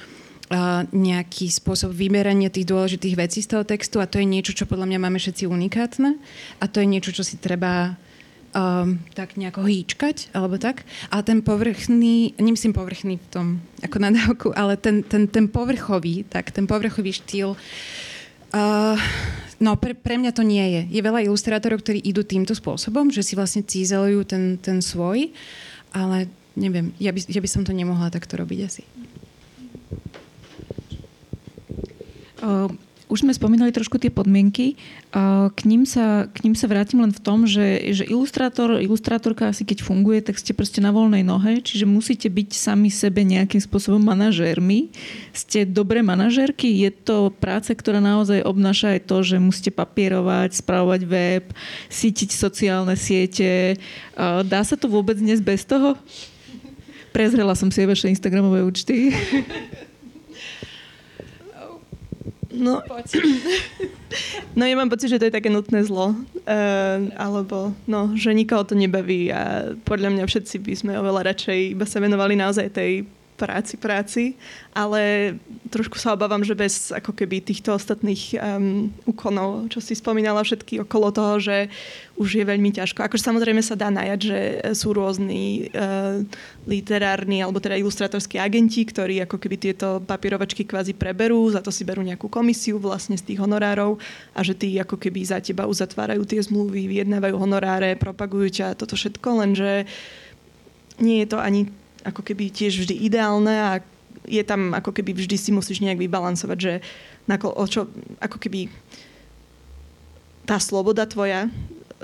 [0.93, 4.93] nejaký spôsob vymerania tých dôležitých vecí z toho textu a to je niečo, čo podľa
[4.93, 6.21] mňa máme všetci unikátne
[6.61, 7.97] a to je niečo, čo si treba
[8.55, 10.87] um, tak nejako hýčkať, alebo tak.
[11.11, 13.47] A ten povrchný, nemyslím povrchný v tom,
[13.83, 18.97] ako nadávku, ale ten, ten, ten povrchový, tak ten povrchový štýl, uh,
[19.59, 20.83] no pre, pre mňa to nie je.
[20.99, 25.35] Je veľa ilustrátorov, ktorí idú týmto spôsobom, že si vlastne cízelujú ten, ten svoj,
[25.91, 28.85] ale neviem, ja by, ja by som to nemohla takto robiť asi.
[32.45, 32.69] Uh,
[33.05, 34.81] už sme spomínali trošku tie podmienky.
[35.53, 39.63] K ním sa, k ním sa vrátim len v tom, že, že ilustrátor, ilustrátorka asi
[39.63, 44.01] keď funguje, tak ste proste na voľnej nohe, čiže musíte byť sami sebe nejakým spôsobom
[44.01, 44.89] manažérmi.
[45.37, 46.67] Ste dobré manažérky?
[46.81, 51.45] Je to práca, ktorá naozaj obnáša aj to, že musíte papierovať, spravovať web,
[51.93, 53.77] sítiť sociálne siete.
[54.49, 55.95] Dá sa to vôbec dnes bez toho?
[57.13, 59.13] Prezrela som si vaše Instagramové účty.
[62.55, 62.81] No,
[64.59, 66.15] no ja mám pocit, že to je také nutné zlo.
[66.47, 71.75] Uh, alebo, no, že nikoho to nebaví a podľa mňa všetci by sme oveľa radšej
[71.75, 74.25] iba sa venovali naozaj tej práci, práci,
[74.71, 75.35] ale
[75.71, 80.83] trošku sa obávam, že bez ako keby týchto ostatných um, úkonov, čo si spomínala všetky
[80.87, 81.57] okolo toho, že
[82.15, 83.03] už je veľmi ťažko.
[83.03, 84.41] Akože samozrejme sa dá najať, že
[84.79, 86.23] sú rôzni uh,
[86.67, 91.83] literárni alebo teda ilustratorskí agenti, ktorí ako keby tieto papierovačky kvázi preberú, za to si
[91.83, 93.99] berú nejakú komisiu vlastne z tých honorárov
[94.31, 98.95] a že tí ako keby za teba uzatvárajú tie zmluvy, vyjednávajú honoráre, propagujú ťa, toto
[98.95, 99.91] všetko, lenže
[101.03, 101.67] nie je to ani
[102.05, 103.71] ako keby tiež vždy ideálne a
[104.25, 106.73] je tam ako keby vždy si musíš nejak vybalansovať, že
[107.29, 107.89] nako, o čo,
[108.21, 108.69] ako keby
[110.45, 111.49] tá sloboda tvoja,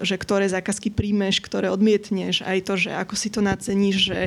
[0.00, 4.18] že ktoré zákazky príjmeš, ktoré odmietneš, aj to, že ako si to naceníš, že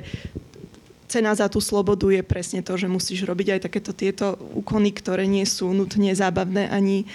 [1.09, 5.29] cena za tú slobodu je presne to, že musíš robiť aj takéto tieto úkony, ktoré
[5.29, 7.05] nie sú nutne zábavné ani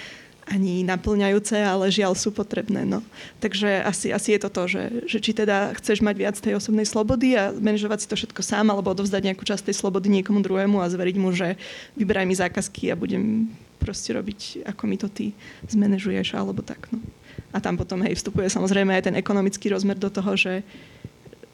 [0.49, 2.81] ani naplňajúce, ale žiaľ sú potrebné.
[2.83, 3.05] No.
[3.37, 6.89] Takže asi, asi je to to, že, že či teda chceš mať viac tej osobnej
[6.89, 10.81] slobody a manažovať si to všetko sám, alebo odovzdať nejakú časť tej slobody niekomu druhému
[10.81, 11.53] a zveriť mu, že
[11.93, 15.31] vyberaj mi zákazky a budem proste robiť, ako mi to ty
[15.69, 16.89] zmanéžuješ, alebo tak.
[16.89, 16.99] No.
[17.53, 20.61] A tam potom hej, vstupuje samozrejme aj ten ekonomický rozmer do toho, že,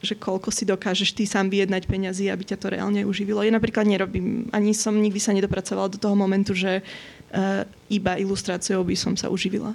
[0.02, 3.40] že koľko si dokážeš ty sám vyjednať peniazy, aby ťa to reálne uživilo.
[3.40, 6.84] Ja napríklad nerobím, ani som nikdy sa nedopracovala do toho momentu, že
[7.90, 9.74] iba ilustráciou by som sa uživila?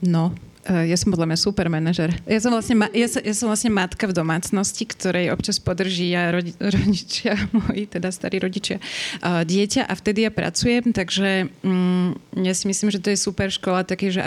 [0.00, 0.32] No,
[0.68, 2.12] ja som podľa mňa super manažer.
[2.28, 6.28] Ja som, vlastne, ja, som, ja som vlastne matka v domácnosti, ktorej občas podrží a
[6.28, 8.76] rodi, rodičia moji, teda starí rodičia,
[9.24, 13.48] uh, dieťa a vtedy ja pracujem, takže um, ja si myslím, že to je super
[13.48, 14.20] škola také, že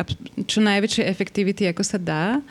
[0.49, 2.41] čo najväčšej efektivity, ako sa dá.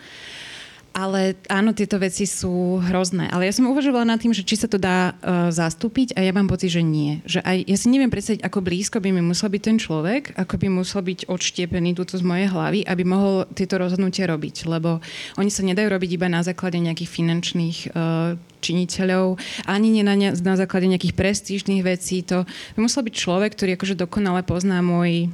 [1.01, 3.33] Ale áno, tieto veci sú hrozné.
[3.33, 6.29] Ale ja som uvažovala nad tým, že či sa to dá uh, zastúpiť a ja
[6.37, 7.25] mám pocit, že nie.
[7.25, 10.61] Že aj, ja si neviem predstaviť, ako blízko by mi musel byť ten človek, ako
[10.61, 14.69] by musel byť odštiepený túto z mojej hlavy, aby mohol tieto rozhodnutia robiť.
[14.69, 15.01] Lebo
[15.41, 20.37] oni sa nedajú robiť iba na základe nejakých finančných uh, činiteľov, ani nie na, ne,
[20.37, 22.21] na základe nejakých prestížnych vecí.
[22.29, 22.45] To
[22.77, 25.33] by musel byť človek, ktorý akože dokonale pozná môj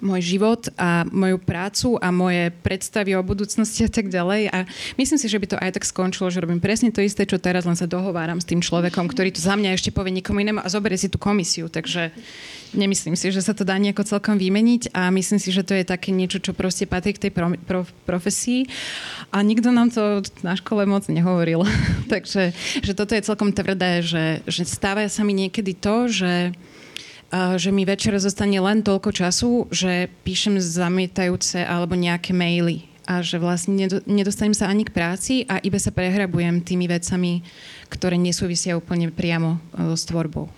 [0.00, 4.52] môj život a moju prácu a moje predstavy o budúcnosti a tak ďalej.
[4.52, 4.58] A
[5.00, 7.64] myslím si, že by to aj tak skončilo, že robím presne to isté, čo teraz,
[7.64, 10.68] len sa dohováram s tým človekom, ktorý to za mňa ešte povie nikomu inému a
[10.68, 11.72] zoberie si tú komisiu.
[11.72, 12.12] Takže
[12.76, 15.86] nemyslím si, že sa to dá nejako celkom vymeniť a myslím si, že to je
[15.86, 18.68] také niečo, čo proste patrí k tej pro, pro, profesii.
[19.32, 21.64] A nikto nám to na škole moc nehovoril.
[22.12, 22.52] Takže
[22.84, 26.52] že toto je celkom tvrdé, že, že stáva sa mi niekedy to, že
[27.56, 33.38] že mi večer zostane len toľko času, že píšem zamietajúce alebo nejaké maily a že
[33.38, 37.46] vlastne nedostanem sa ani k práci a iba sa prehrabujem tými vecami,
[37.86, 40.50] ktoré nesúvisia úplne priamo e, s tvorbou.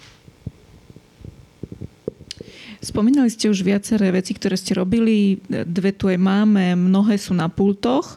[2.80, 5.42] Spomínali ste už viaceré veci, ktoré ste robili.
[5.50, 8.16] Dve tu aj máme, mnohé sú na pultoch.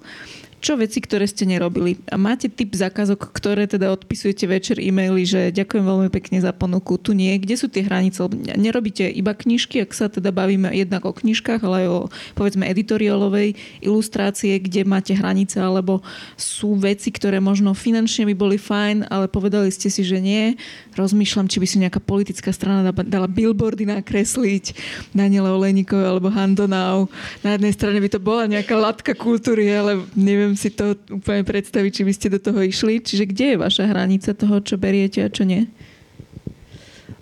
[0.62, 1.98] Čo veci, ktoré ste nerobili?
[2.14, 7.02] A máte typ zákazok, ktoré teda odpisujete večer e-maily, že ďakujem veľmi pekne za ponuku,
[7.02, 7.34] tu nie.
[7.42, 8.22] Kde sú tie hranice?
[8.62, 12.00] Nerobíte iba knižky, ak sa teda bavíme jednak o knižkách, ale aj o
[12.38, 16.06] povedzme editoriálovej ilustrácie, kde máte hranice, alebo
[16.38, 20.62] sú veci, ktoré možno finančne by boli fajn, ale povedali ste si, že nie.
[20.94, 24.78] Rozmýšľam, či by si nejaká politická strana dala billboardy nakresliť
[25.10, 27.10] Daniela Olejníkové alebo Handonau.
[27.42, 31.48] Na jednej strane by to bola nejaká latka kultúry, ale neviem neviem si to úplne
[31.48, 33.00] predstaviť, či by ste do toho išli.
[33.00, 35.72] Čiže kde je vaša hranica toho, čo beriete a čo nie?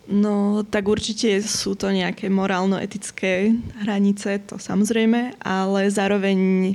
[0.10, 3.54] No, tak určite sú to nejaké morálno-etické
[3.86, 6.74] hranice, to samozrejme, ale zároveň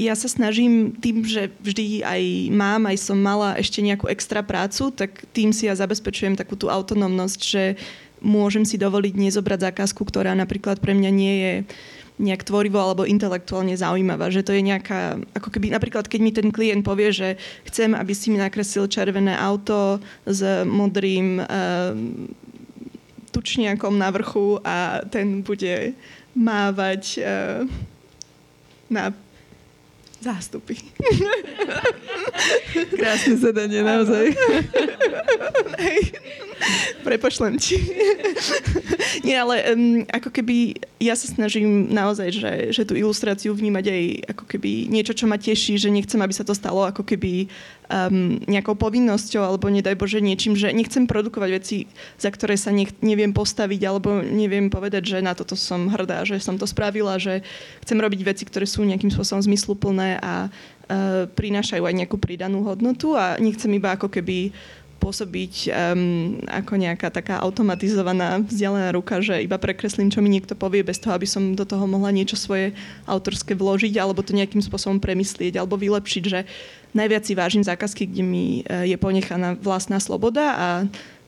[0.00, 4.88] ja sa snažím tým, že vždy aj mám, aj som mala ešte nejakú extra prácu,
[4.96, 7.76] tak tým si ja zabezpečujem takú tú autonómnosť, že
[8.24, 11.52] môžem si dovoliť nezobrať zákazku, ktorá napríklad pre mňa nie je
[12.14, 14.30] nejak tvorivo alebo intelektuálne zaujímavá.
[14.30, 17.28] Že to je nejaká, ako keby napríklad, keď mi ten klient povie, že
[17.66, 21.46] chcem, aby si mi nakreslil červené auto s modrým uh,
[23.34, 25.98] tučniakom na vrchu a ten bude
[26.38, 27.66] mávať uh,
[28.86, 29.10] na
[30.22, 30.78] zástupy.
[32.96, 34.32] Krásne zadanie, naozaj.
[37.04, 37.76] Prepošlem ti.
[39.26, 44.02] Nie, ale um, ako keby ja sa snažím naozaj, že, že tú ilustráciu vnímať aj
[44.36, 47.46] ako keby niečo, čo ma teší, že nechcem, aby sa to stalo ako keby
[47.88, 51.78] um, nejakou povinnosťou alebo nedaj Bože niečím, že nechcem produkovať veci,
[52.16, 56.40] za ktoré sa nech, neviem postaviť alebo neviem povedať, že na toto som hrdá, že
[56.40, 57.44] som to spravila, že
[57.84, 63.14] chcem robiť veci, ktoré sú nejakým spôsobom zmysluplné a uh, prinášajú aj nejakú pridanú hodnotu
[63.14, 64.52] a nechcem iba ako keby
[64.98, 70.80] pôsobiť um, ako nejaká taká automatizovaná vzdialená ruka, že iba prekreslím, čo mi niekto povie,
[70.86, 72.72] bez toho, aby som do toho mohla niečo svoje
[73.04, 76.48] autorské vložiť alebo to nejakým spôsobom premyslieť alebo vylepšiť, že
[76.94, 80.68] najviac si vážim zákazky, kde mi eh, je ponechaná vlastná sloboda a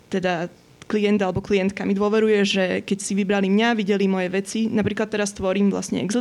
[0.08, 0.48] teda
[0.86, 5.34] klient alebo klientka mi dôveruje, že keď si vybrali mňa, videli moje veci, napríklad teraz
[5.34, 6.14] tvorím vlastne Ex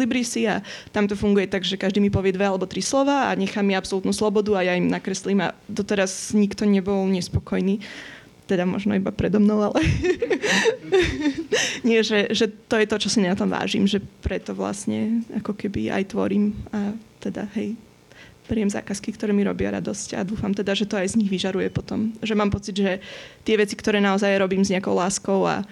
[0.50, 3.62] a tam to funguje tak, že každý mi povie dve alebo tri slova a nechá
[3.62, 7.80] mi absolútnu slobodu a ja im nakreslím a doteraz nikto nebol nespokojný.
[8.46, 9.82] Teda možno iba predo mnou, ale
[11.88, 15.58] nie, že, že to je to, čo si na tom vážim, že preto vlastne ako
[15.58, 16.94] keby aj tvorím a
[17.26, 17.74] teda hej,
[18.46, 21.70] beriem zákazky, ktoré mi robia radosť a dúfam teda, že to aj z nich vyžaruje
[21.74, 22.14] potom.
[22.22, 23.02] Že mám pocit, že
[23.42, 25.66] tie veci, ktoré naozaj robím s nejakou láskou a,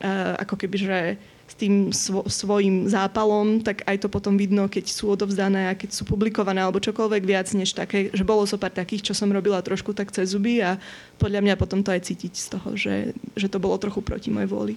[0.00, 0.10] a
[0.44, 0.98] ako keby, že
[1.50, 5.90] s tým svo, svojim zápalom, tak aj to potom vidno, keď sú odovzdané a keď
[5.98, 9.58] sú publikované alebo čokoľvek viac než také, že bolo so pár takých, čo som robila
[9.58, 10.78] trošku tak cez zuby a
[11.18, 14.46] podľa mňa potom to aj cítiť z toho, že, že to bolo trochu proti mojej
[14.46, 14.74] vôli.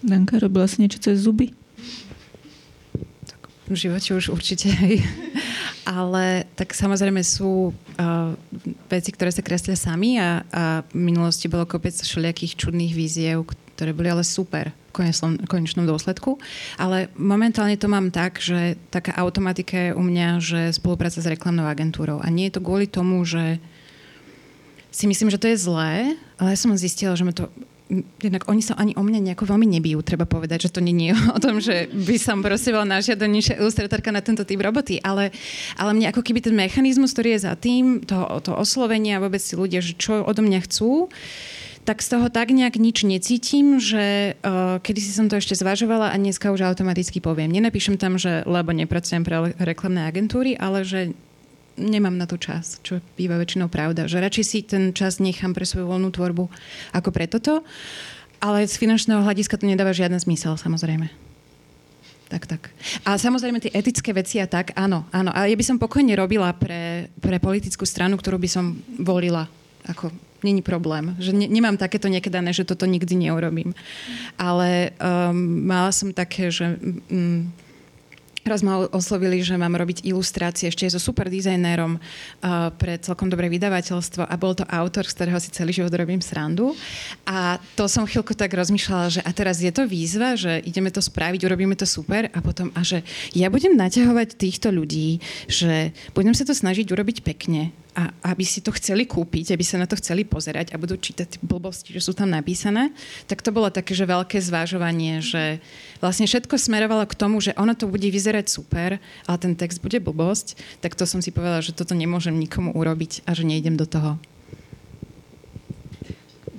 [0.00, 1.52] Danka, robila si niečo cez zuby?
[3.68, 5.04] v živote už určite aj.
[5.88, 8.36] Ale tak samozrejme sú uh,
[8.92, 13.96] veci, ktoré sa kreslia sami a, a v minulosti bolo kopec všelijakých čudných víziev, ktoré
[13.96, 16.36] boli ale super v konečnom, konečnom dôsledku.
[16.76, 21.64] Ale momentálne to mám tak, že taká automatika je u mňa, že spolupráca s reklamnou
[21.64, 22.20] agentúrou.
[22.20, 23.56] A nie je to kvôli tomu, že
[24.92, 27.48] si myslím, že to je zlé, ale ja som zistila, že ma to
[28.20, 31.14] jednak oni sa ani o mňa nejako veľmi nebijú, treba povedať, že to nie je
[31.36, 35.32] o tom, že by som proste bola najžiadanejšia ilustratorka na tento typ roboty, ale,
[35.80, 39.40] ale mne ako keby ten mechanizmus, ktorý je za tým, to, to oslovenie a vôbec
[39.40, 41.08] si ľudia, že čo odo mňa chcú,
[41.88, 46.12] tak z toho tak nejak nič necítim, že uh, kedy si som to ešte zvažovala
[46.12, 47.48] a dneska už automaticky poviem.
[47.48, 51.16] Nenapíšem tam, že lebo nepracujem pre reklamné agentúry, ale že
[51.78, 54.10] nemám na to čas, čo býva väčšinou pravda.
[54.10, 56.50] Že radšej si ten čas nechám pre svoju voľnú tvorbu
[56.92, 57.62] ako pre toto.
[58.38, 61.10] Ale z finančného hľadiska to nedáva žiaden zmysel, samozrejme.
[62.28, 62.62] Tak, tak.
[63.08, 65.32] A samozrejme tie etické veci a tak, áno, áno.
[65.32, 69.48] A ja by som pokojne robila pre, pre politickú stranu, ktorú by som volila.
[69.88, 70.12] Ako
[70.44, 71.16] není problém.
[71.18, 73.72] Že ne, nemám takéto dané, že toto nikdy neurobím.
[74.36, 76.76] Ale um, mala som také, že...
[77.08, 77.50] Um,
[78.46, 83.50] Raz ma oslovili, že mám robiť ilustrácie ešte so super dizajnérom uh, pre celkom dobré
[83.50, 86.72] vydavateľstvo a bol to autor, z ktorého si celý život robím srandu.
[87.26, 91.02] A to som chvíľku tak rozmýšľala, že a teraz je to výzva, že ideme to
[91.02, 93.02] spraviť, urobíme to super a potom a že
[93.34, 95.18] ja budem naťahovať týchto ľudí,
[95.50, 99.74] že budem sa to snažiť urobiť pekne a aby si to chceli kúpiť, aby sa
[99.74, 102.94] na to chceli pozerať a budú čítať blbosti, že sú tam napísané,
[103.26, 105.58] tak to bolo také, že veľké zvážovanie, že
[105.98, 109.98] vlastne všetko smerovalo k tomu, že ono to bude vyzerať super, ale ten text bude
[109.98, 113.90] blbosť, tak to som si povedala, že toto nemôžem nikomu urobiť a že nejdem do
[113.90, 114.14] toho.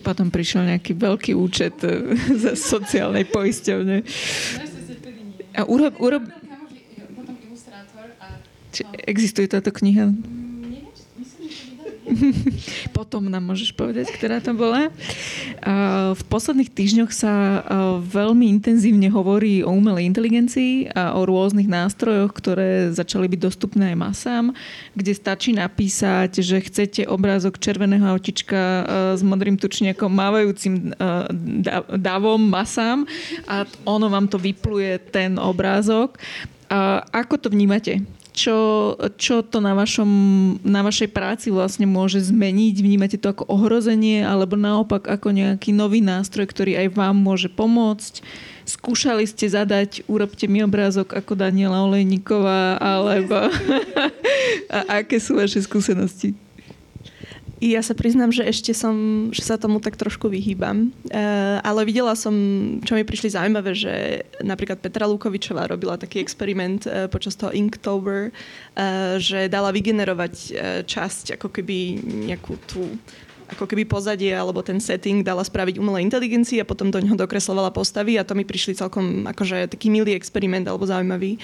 [0.04, 4.04] Potom prišiel nejaký veľký účet e, za sociálnej poisťovne.
[5.56, 6.24] A urob, urob...
[8.70, 10.12] Či existuje táto kniha?
[12.98, 14.90] Potom nám môžeš povedať, ktorá to bola.
[16.16, 17.64] V posledných týždňoch sa
[18.02, 23.98] veľmi intenzívne hovorí o umelej inteligencii a o rôznych nástrojoch, ktoré začali byť dostupné aj
[23.98, 24.46] masám,
[24.98, 28.62] kde stačí napísať, že chcete obrázok červeného autička
[29.16, 30.94] s modrým tučniakom mávajúcim
[31.96, 33.06] davom masám
[33.46, 36.18] a ono vám to vypluje ten obrázok.
[37.14, 38.19] Ako to vnímate?
[38.40, 38.58] Čo,
[39.20, 40.08] čo to na, vašom,
[40.64, 42.76] na vašej práci vlastne môže zmeniť?
[42.80, 48.24] Vnímate to ako ohrozenie alebo naopak ako nejaký nový nástroj, ktorý aj vám môže pomôcť?
[48.64, 53.52] Skúšali ste zadať, urobte mi obrázok ako Daniela Olejníková alebo
[54.76, 56.49] a aké sú vaše skúsenosti?
[57.60, 60.96] Ja sa priznám, že ešte som, že sa tomu tak trošku vyhýbam.
[61.12, 62.32] Uh, ale videla som,
[62.88, 68.32] čo mi prišli zaujímavé, že napríklad Petra Lukovičová robila taký experiment uh, počas toho Inktober,
[68.32, 70.52] uh, že dala vygenerovať uh,
[70.88, 72.00] časť, ako keby
[72.32, 72.96] nejakú tú
[73.50, 77.74] ako keby pozadie alebo ten setting dala spraviť umelej inteligencii a potom do ňoho dokreslovala
[77.74, 81.42] postavy a to mi prišli celkom akože taký milý experiment alebo zaujímavý.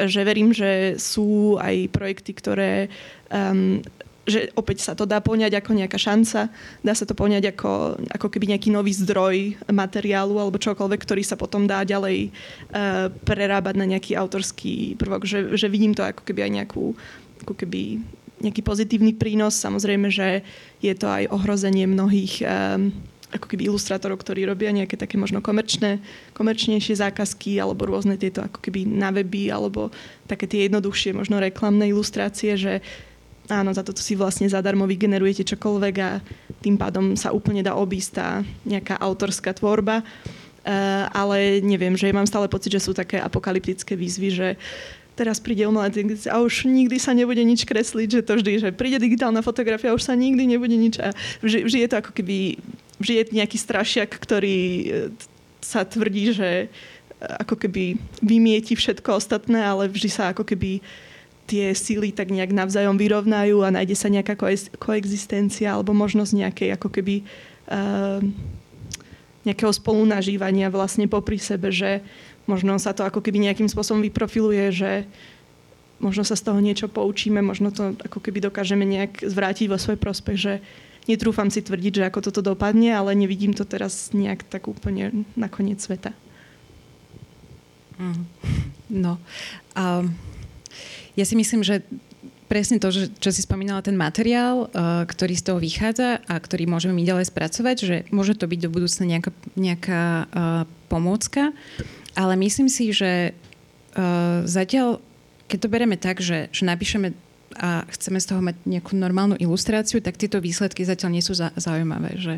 [0.00, 2.88] Že verím, že sú aj projekty, ktoré
[3.28, 3.84] um,
[4.22, 6.46] že opäť sa to dá poňať ako nejaká šanca,
[6.78, 11.34] dá sa to poňať ako, ako keby nejaký nový zdroj materiálu alebo čokoľvek, ktorý sa
[11.34, 16.46] potom dá ďalej uh, prerábať na nejaký autorský prvok, že, že vidím to ako keby
[16.46, 16.94] aj nejakú,
[17.42, 17.98] ako keby
[18.42, 19.58] nejaký pozitívny prínos.
[19.58, 20.42] Samozrejme, že
[20.82, 22.94] je to aj ohrozenie mnohých um,
[23.32, 26.04] ako keby ilustrátorov, ktorí robia nejaké také možno komerčné,
[26.36, 29.88] komerčnejšie zákazky alebo rôzne tieto ako keby na weby alebo
[30.28, 32.84] také tie jednoduchšie možno reklamné ilustrácie, že
[33.52, 36.24] áno, za toto si vlastne zadarmo vygenerujete čokoľvek a
[36.64, 38.28] tým pádom sa úplne dá obísť tá
[38.64, 40.00] nejaká autorská tvorba.
[40.62, 44.48] Uh, ale neviem, že mám stále pocit, že sú také apokalyptické výzvy, že
[45.18, 48.96] teraz príde inteligencia a už nikdy sa nebude nič kresliť, že to vždy, že príde
[48.96, 51.02] digitálna fotografia a už sa nikdy nebude nič.
[51.02, 51.12] A
[51.44, 52.38] vždy, vždy je to ako keby,
[52.96, 54.84] vždy je nejaký strašiak, ktorý e,
[55.60, 56.66] sa tvrdí, že e,
[57.20, 61.11] ako keby vymieti všetko ostatné, ale vždy sa ako keby uh,
[61.52, 64.40] tie síly tak nejak navzájom vyrovnajú a nájde sa nejaká
[64.80, 67.28] koexistencia alebo možnosť nejakej ako keby
[67.68, 68.24] uh,
[69.44, 72.00] nejakého spolunažívania vlastne popri sebe, že
[72.48, 74.92] možno sa to ako keby nejakým spôsobom vyprofiluje, že
[76.00, 80.00] možno sa z toho niečo poučíme, možno to ako keby dokážeme nejak zvrátiť vo svoj
[80.00, 80.52] prospech, že
[81.04, 85.52] netrúfam si tvrdiť, že ako toto dopadne, ale nevidím to teraz nejak tak úplne na
[85.52, 86.16] koniec sveta.
[88.00, 88.24] Mm.
[88.92, 89.16] No.
[89.72, 90.31] Um
[91.18, 91.84] ja si myslím, že
[92.52, 96.92] presne to, čo si spomínala, ten materiál, uh, ktorý z toho vychádza a ktorý môžeme
[96.92, 100.26] my ďalej spracovať, že môže to byť do budúcna nejaká, nejaká uh,
[100.92, 101.56] pomôcka,
[102.12, 105.00] ale myslím si, že uh, zatiaľ,
[105.48, 107.16] keď to bereme tak, že, že napíšeme
[107.56, 111.52] a chceme z toho mať nejakú normálnu ilustráciu, tak tieto výsledky zatiaľ nie sú za,
[111.54, 112.16] zaujímavé.
[112.18, 112.34] Že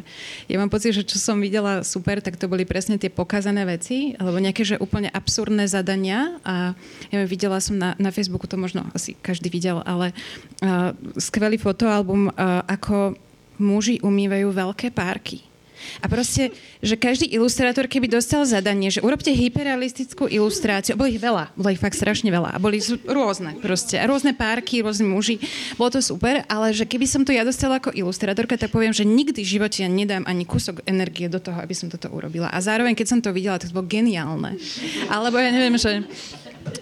[0.50, 4.18] ja mám pocit, že čo som videla super, tak to boli presne tie pokazané veci,
[4.18, 6.74] alebo nejaké že úplne absurdné zadania a
[7.14, 10.10] ja videla som na, na Facebooku, to možno asi každý videl, ale
[10.64, 13.14] uh, skvelý fotoalbum, uh, ako
[13.62, 15.53] muži umývajú veľké párky
[16.02, 16.52] A proste,
[16.84, 21.80] že každý ilustrátor, keby dostal zadanie, že urobte hyperrealistickú ilustráciu, bolo ich veľa, bolo ich
[21.80, 22.78] fakt strašne veľa a boli
[23.08, 25.36] rôzne proste, rôzne párky, rôzni muži,
[25.80, 29.06] bolo to super, ale že keby som to ja dostala ako ilustrátorka, tak poviem, že
[29.06, 32.50] nikdy v živote ja nedám ani kúsok energie do toho, aby som toto urobila.
[32.52, 34.56] A zároveň, keď som to videla, to bolo geniálne.
[35.08, 36.04] Alebo ja neviem, že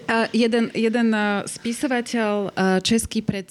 [0.07, 1.11] a jeden, jeden
[1.43, 3.47] spisovateľ český pred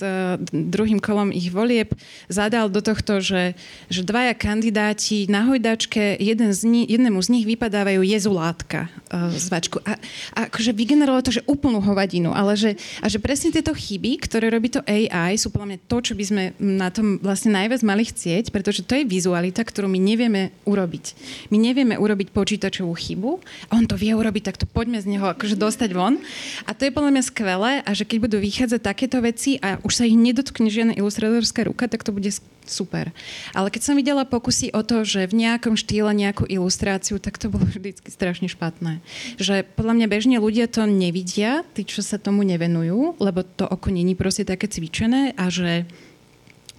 [0.48, 1.92] druhým kolom ich volieb
[2.28, 3.52] zadal do tohto, že,
[3.92, 9.78] že dvaja kandidáti na hojdačke, jeden z ni, jednému z nich vypadávajú jezulátka z vačku.
[9.84, 10.00] A,
[10.32, 12.70] a akože vygenerovalo to, že úplnú hovadinu, ale že,
[13.04, 16.24] a že presne tieto chyby, ktoré robí to AI, sú podľa mňa to, čo by
[16.24, 21.04] sme na tom vlastne najviac mali chcieť, pretože to je vizualita, ktorú my nevieme urobiť.
[21.52, 23.30] My nevieme urobiť počítačovú chybu
[23.68, 26.16] a on to vie urobiť, tak to poďme z neho akože dostať von.
[26.64, 29.92] A to je podľa mňa skvelé a že keď budú vychádzať takéto veci a už
[29.92, 32.30] sa ich nedotkne žiadna ilustrátorská ruka, tak to bude
[32.66, 33.10] super.
[33.52, 37.48] Ale keď som videla pokusy o to, že v nejakom štýle nejakú ilustráciu, tak to
[37.48, 39.00] bolo vždycky strašne špatné.
[39.40, 43.88] Že podľa mňa bežne ľudia to nevidia, tí, čo sa tomu nevenujú, lebo to oko
[43.88, 45.88] není proste také cvičené a že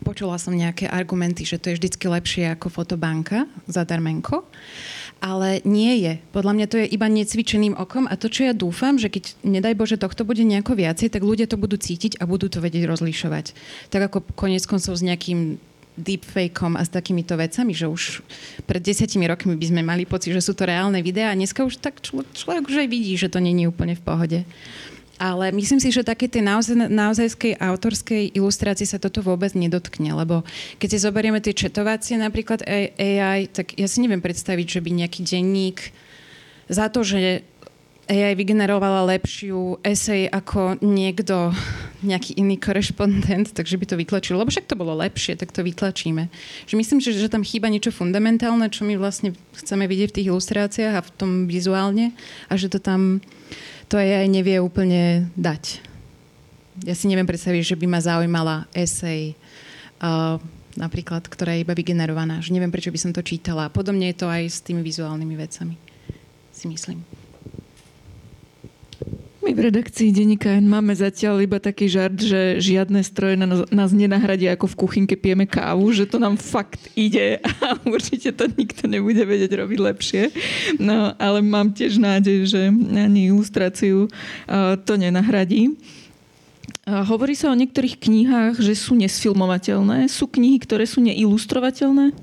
[0.06, 4.46] počula som nejaké argumenty, že to je vždycky lepšie ako fotobanka za darmenko
[5.24, 6.20] ale nie je.
[6.36, 9.80] Podľa mňa to je iba necvičeným okom a to, čo ja dúfam, že keď, nedaj
[9.80, 13.56] Bože, tohto bude nejako viacej, tak ľudia to budú cítiť a budú to vedieť rozlišovať.
[13.88, 15.64] Tak ako konec koncov s nejakým
[15.94, 18.26] deepfakeom a s takýmito vecami, že už
[18.66, 21.78] pred desiatimi rokmi by sme mali pocit, že sú to reálne videá a dneska už
[21.78, 24.40] tak člo, človek už aj vidí, že to není úplne v pohode.
[25.22, 30.42] Ale myslím si, že také tej naozaj, naozajskej autorskej ilustrácii sa toto vôbec nedotkne, lebo
[30.82, 35.22] keď si zoberieme tie četovacie napríklad AI, tak ja si neviem predstaviť, že by nejaký
[35.22, 35.94] denník
[36.66, 37.46] za to, že
[38.04, 41.56] AI vygenerovala lepšiu esej ako niekto,
[42.04, 44.44] nejaký iný korešpondent, takže by to vytlačilo.
[44.44, 46.28] Lebo však to bolo lepšie, tak to vytlačíme.
[46.68, 50.30] Že myslím, že, že tam chýba niečo fundamentálne, čo my vlastne chceme vidieť v tých
[50.36, 52.12] ilustráciách a v tom vizuálne
[52.52, 53.24] a že to tam
[53.88, 55.80] to aj nevie úplne dať.
[56.84, 59.38] Ja si neviem predstaviť, že by ma zaujímala esej,
[60.02, 60.42] uh,
[60.74, 62.42] napríklad, ktorá je iba vygenerovaná.
[62.42, 63.70] Že neviem, prečo by som to čítala.
[63.70, 65.78] Podobne je to aj s tými vizuálnymi vecami,
[66.50, 67.13] si myslím.
[69.44, 73.36] My v redakcii denníka máme zatiaľ iba taký žart, že žiadne stroje
[73.76, 78.48] nás nenahradia ako v kuchynke pijeme kávu, že to nám fakt ide a určite to
[78.48, 80.24] nikto nebude vedieť robiť lepšie.
[80.80, 84.08] No, ale mám tiež nádej, že ani ilustráciu
[84.88, 85.76] to nenahradí.
[86.88, 90.08] Hovorí sa o niektorých knihách, že sú nesfilmovateľné.
[90.08, 92.16] Sú knihy, ktoré sú neilustrovateľné?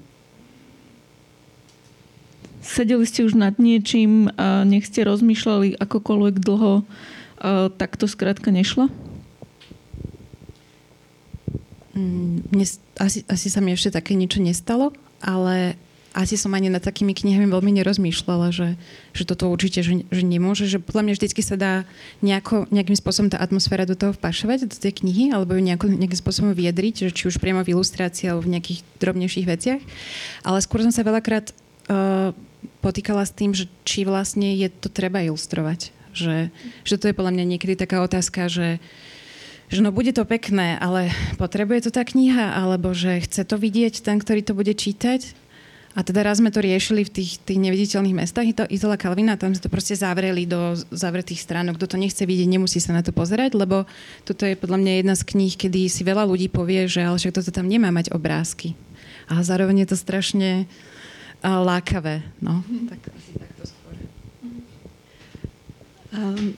[2.61, 6.85] Sedeli ste už nad niečím a nech ste rozmýšľali akokoľvek dlho,
[7.77, 8.93] tak to skrátka nešlo?
[11.97, 12.67] Mm, mne,
[13.03, 15.75] asi, asi sa mi ešte také niečo nestalo, ale
[16.11, 18.75] asi som ani nad takými knihami veľmi nerozmýšľala, že,
[19.15, 21.75] že toto určite, že, že nemôže, že podľa mňa vždycky sa dá
[22.19, 26.19] nejako, nejakým spôsobom tá atmosféra do toho vpašovať, do tej knihy, alebo ju nejako, nejakým
[26.19, 29.83] spôsobom vyjadriť, že či už priamo v ilustrácii alebo v nejakých drobnejších veciach.
[30.43, 31.55] Ale skôr som sa veľakrát
[31.87, 32.35] uh,
[32.81, 35.93] potýkala s tým, že či vlastne je to treba ilustrovať.
[36.11, 36.51] Že,
[36.83, 38.83] že to je podľa mňa niekedy taká otázka, že,
[39.71, 44.03] že no bude to pekné, ale potrebuje to tá kniha, alebo že chce to vidieť
[44.03, 45.39] ten, ktorý to bude čítať.
[45.91, 49.59] A teda raz sme to riešili v tých, tých neviditeľných mestách Itola Kalvina, tam sme
[49.59, 51.83] to proste zavreli do zavretých stránok.
[51.83, 53.91] Kto to nechce vidieť, nemusí sa na to pozerať, lebo
[54.23, 57.35] toto je podľa mňa jedna z kníh, kedy si veľa ľudí povie, že ale však
[57.35, 58.79] toto tam nemá mať obrázky.
[59.27, 60.71] A zároveň je to strašne
[61.45, 62.23] lákavé.
[62.45, 62.61] No.
[62.89, 63.97] Tak asi takto skôr.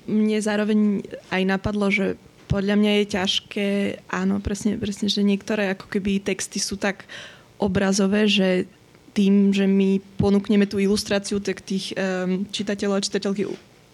[0.09, 2.19] Mne zároveň aj napadlo, že
[2.51, 3.69] podľa mňa je ťažké,
[4.13, 7.09] áno, presne, presne, že niektoré ako keby texty sú tak
[7.57, 8.69] obrazové, že
[9.17, 13.45] tým, že my ponúkneme tú ilustráciu, tak tých um, čitateľov a čitateľky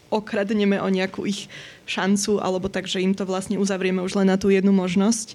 [0.08, 1.46] okradneme o nejakú ich
[1.88, 5.34] šancu, alebo tak, že im to vlastne uzavrieme už len na tú jednu možnosť.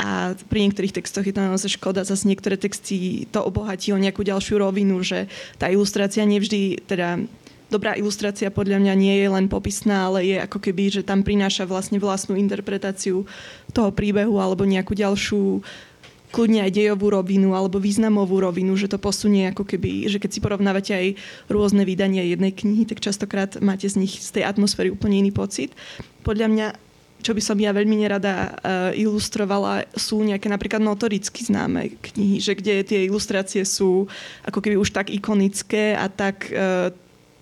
[0.00, 4.24] A pri niektorých textoch je to naozaj škoda, zase niektoré texty to obohatí o nejakú
[4.24, 5.28] ďalšiu rovinu, že
[5.60, 7.20] tá ilustrácia nevždy, teda
[7.70, 11.64] dobrá ilustrácia podľa mňa nie je len popisná, ale je ako keby, že tam prináša
[11.64, 13.24] vlastne vlastnú interpretáciu
[13.70, 15.62] toho príbehu alebo nejakú ďalšiu
[16.30, 20.40] kľudne aj dejovú rovinu alebo významovú rovinu, že to posunie ako keby, že keď si
[20.40, 21.06] porovnávate aj
[21.50, 25.74] rôzne vydania jednej knihy, tak častokrát máte z nich, z tej atmosféry úplne iný pocit.
[26.22, 26.68] Podľa mňa
[27.20, 32.56] čo by som ja veľmi nerada uh, ilustrovala, sú nejaké napríklad notoricky známe knihy, že
[32.56, 34.08] kde tie ilustrácie sú
[34.48, 36.88] ako keby už tak ikonické a tak uh,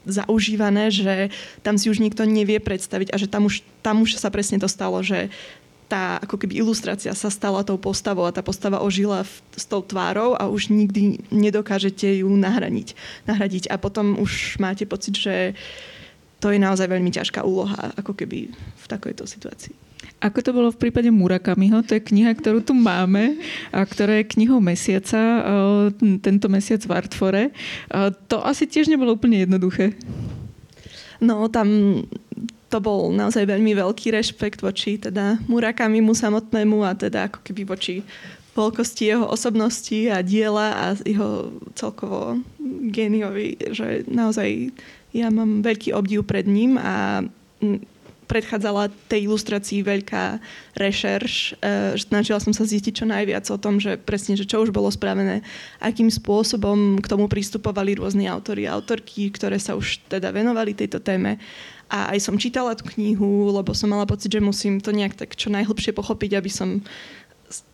[0.09, 1.30] zaužívané, že
[1.62, 4.66] tam si už nikto nevie predstaviť a že tam už, tam už sa presne to
[4.66, 5.30] stalo, že
[5.89, 9.80] tá ako keby ilustrácia sa stala tou postavou a tá postava ožila v, s tou
[9.80, 12.93] tvárou a už nikdy nedokážete ju nahradiť.
[13.24, 13.72] nahradiť.
[13.72, 15.57] A potom už máte pocit, že
[16.39, 19.74] to je naozaj veľmi ťažká úloha ako keby v takejto situácii.
[20.18, 21.82] Ako to bolo v prípade Murakamiho?
[21.86, 23.39] To je kniha, ktorú tu máme
[23.70, 25.18] a ktorá je knihou mesiaca
[26.22, 27.45] tento mesiac v Artfore.
[28.30, 29.95] To asi tiež nebolo úplne jednoduché.
[31.18, 32.03] No, tam
[32.69, 38.05] to bol naozaj veľmi veľký rešpekt voči teda Murakamimu samotnému a teda ako keby voči
[38.53, 42.43] veľkosti jeho osobnosti a diela a jeho celkovo
[42.91, 44.75] géniovi, že naozaj
[45.14, 47.23] ja mám veľký obdiv pred ním a
[48.29, 50.37] predchádzala tej ilustrácii veľká
[50.77, 51.35] rešerš.
[51.59, 54.93] E, snažila som sa zistiť čo najviac o tom, že presne, že čo už bolo
[54.93, 55.41] spravené,
[55.81, 61.01] akým spôsobom k tomu pristupovali rôzni autori a autorky, ktoré sa už teda venovali tejto
[61.01, 61.41] téme.
[61.89, 65.32] A aj som čítala tú knihu, lebo som mala pocit, že musím to nejak tak
[65.32, 66.84] čo najhlbšie pochopiť, aby som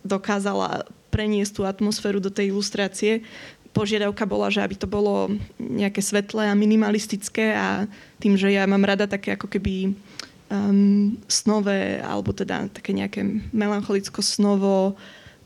[0.06, 3.26] dokázala preniesť tú atmosféru do tej ilustrácie.
[3.74, 7.90] Požiadavka bola, že aby to bolo nejaké svetlé a minimalistické a
[8.22, 9.98] tým, že ja mám rada také ako keby
[10.46, 14.94] um, snové, alebo teda také nejaké melancholicko-snovo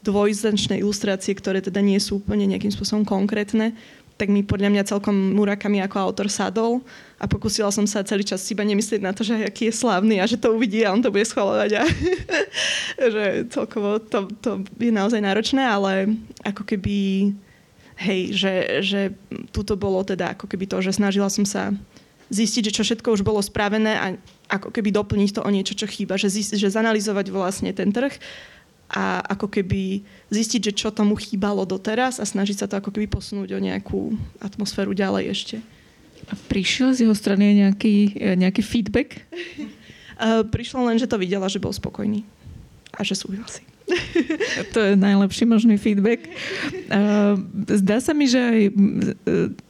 [0.04, 3.74] dvojznačné ilustrácie, ktoré teda nie sú úplne nejakým spôsobom konkrétne,
[4.18, 6.82] tak mi podľa mňa celkom Murakami ako autor sadol
[7.22, 10.26] a pokúsila som sa celý čas iba nemyslieť na to, že aký je slávny a
[10.26, 11.82] že to uvidí a on to bude schvalovať a
[13.14, 17.30] že celkovo to, to je naozaj náročné, ale ako keby
[18.02, 19.00] hej, že, že
[19.54, 21.70] tuto bolo teda ako keby to, že snažila som sa
[22.28, 24.06] zistiť, že čo všetko už bolo spravené a
[24.52, 28.12] ako keby doplniť to o niečo, čo chýba, že, zist, že zanalizovať vlastne ten trh
[28.88, 30.00] a ako keby
[30.32, 34.16] zistiť, že čo tomu chýbalo doteraz a snažiť sa to ako keby posunúť o nejakú
[34.40, 35.56] atmosféru ďalej ešte.
[36.28, 39.28] A prišiel z jeho strany nejaký, nejaký feedback?
[40.16, 42.24] Uh, prišlo len, že to videla, že bol spokojný
[42.96, 43.67] a že súhlasí.
[44.74, 46.28] To je najlepší možný feedback.
[47.68, 48.60] Zdá sa mi, že aj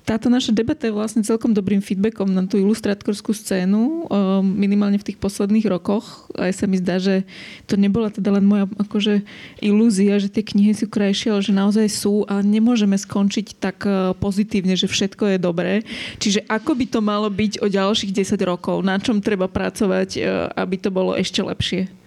[0.02, 4.08] táto naša debata je vlastne celkom dobrým feedbackom na tú ilustrátorskú scénu,
[4.42, 6.32] minimálne v tých posledných rokoch.
[6.34, 7.28] Aj sa mi zdá, že
[7.68, 9.22] to nebola teda len moja akože,
[9.60, 13.84] ilúzia, že tie knihy sú krajšie, ale že naozaj sú a nemôžeme skončiť tak
[14.18, 15.84] pozitívne, že všetko je dobré.
[16.16, 18.80] Čiže ako by to malo byť o ďalších 10 rokov?
[18.80, 20.18] Na čom treba pracovať,
[20.56, 21.97] aby to bolo ešte lepšie?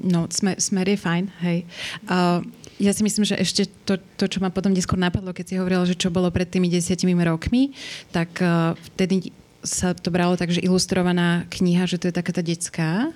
[0.00, 1.58] No, smer, smer je fajn, hej.
[2.06, 2.40] Uh,
[2.78, 5.86] ja si myslím, že ešte to, to, čo ma potom neskôr napadlo, keď si hovorila,
[5.86, 7.74] že čo bolo pred tými desiatimi rokmi,
[8.10, 9.30] tak uh, vtedy
[9.64, 13.10] sa to bralo tak, že ilustrovaná kniha, že to je taká tá detská.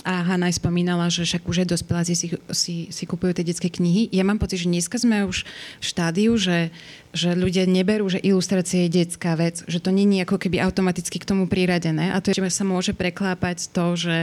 [0.00, 3.68] A Hanna aj spomínala, že však už aj dospeláci si, si, si kupujú tie detské
[3.68, 4.08] knihy.
[4.16, 6.72] Ja mám pocit, že dneska sme už v štádiu, že,
[7.12, 11.28] že ľudia neberú, že ilustrácia je detská vec, že to není ako keby automaticky k
[11.28, 12.16] tomu priradené.
[12.16, 14.16] A to je, že sa môže preklápať to, že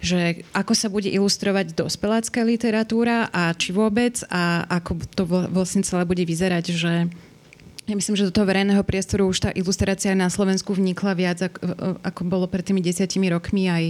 [0.00, 6.04] že ako sa bude ilustrovať dospelácká literatúra a či vôbec a ako to vlastne celé
[6.04, 6.92] bude vyzerať, že
[7.86, 11.62] ja myslím, že do toho verejného priestoru už tá ilustrácia na Slovensku vnikla viac, ako,
[12.02, 13.84] ako bolo pred tými desiatimi rokmi, aj,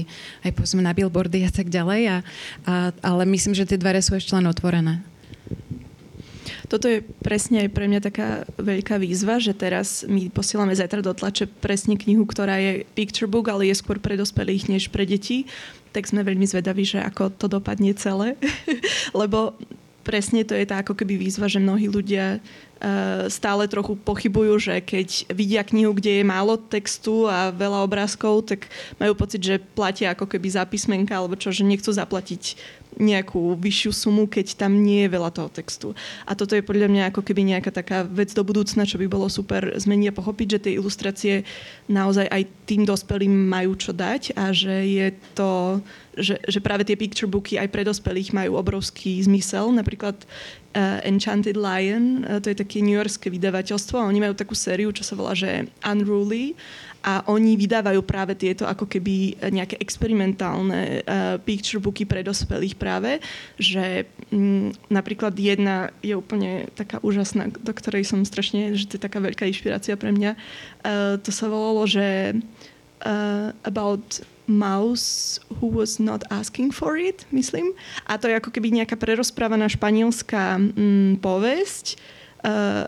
[0.45, 2.03] aj povedzme na billboardy a tak ďalej.
[2.05, 2.17] A,
[2.69, 5.01] a, ale myslím, že tie dvere sú ešte len otvorené.
[6.67, 11.13] Toto je presne aj pre mňa taká veľká výzva, že teraz my posielame zajtra do
[11.13, 15.45] tlače presne knihu, ktorá je picture book, ale je skôr pre dospelých než pre deti
[15.97, 18.37] tak sme veľmi zvedaví, že ako to dopadne celé.
[19.17, 19.57] Lebo
[20.05, 22.45] presne to je tá ako keby výzva, že mnohí ľudia
[23.33, 28.69] stále trochu pochybujú, že keď vidia knihu, kde je málo textu a veľa obrázkov, tak
[29.01, 32.57] majú pocit, že platia ako keby za písmenka alebo čo, že nechcú zaplatiť
[32.97, 35.93] nejakú vyššiu sumu, keď tam nie je veľa toho textu.
[36.25, 39.29] A toto je podľa mňa ako keby nejaká taká vec do budúcna, čo by bolo
[39.29, 41.35] super zmeniť a pochopiť, že tie ilustrácie
[41.93, 45.07] naozaj aj tým dospelým majú čo dať a že je
[45.37, 45.85] to,
[46.17, 49.69] že, že práve tie picture booky aj pre dospelých majú obrovský zmysel.
[49.77, 50.17] Napríklad
[51.03, 55.17] Enchanted Lion, uh, to je také newyorské vydavateľstvo a oni majú takú sériu, čo sa
[55.17, 56.53] volá, že Unruly
[57.07, 63.23] a oni vydávajú práve tieto ako keby nejaké experimentálne uh, picture booky pre dospelých práve,
[63.55, 68.99] že m, mm, napríklad jedna je úplne taká úžasná, do ktorej som strašne, že to
[68.99, 70.35] je taká veľká inšpirácia pre mňa.
[70.83, 72.35] Uh, to sa volalo, že
[73.07, 74.03] uh, about
[74.47, 77.75] mouse who was not asking for it, myslím.
[78.07, 81.99] A to je ako keby nejaká prerozprávaná španielská mm, povesť,
[82.47, 82.87] uh,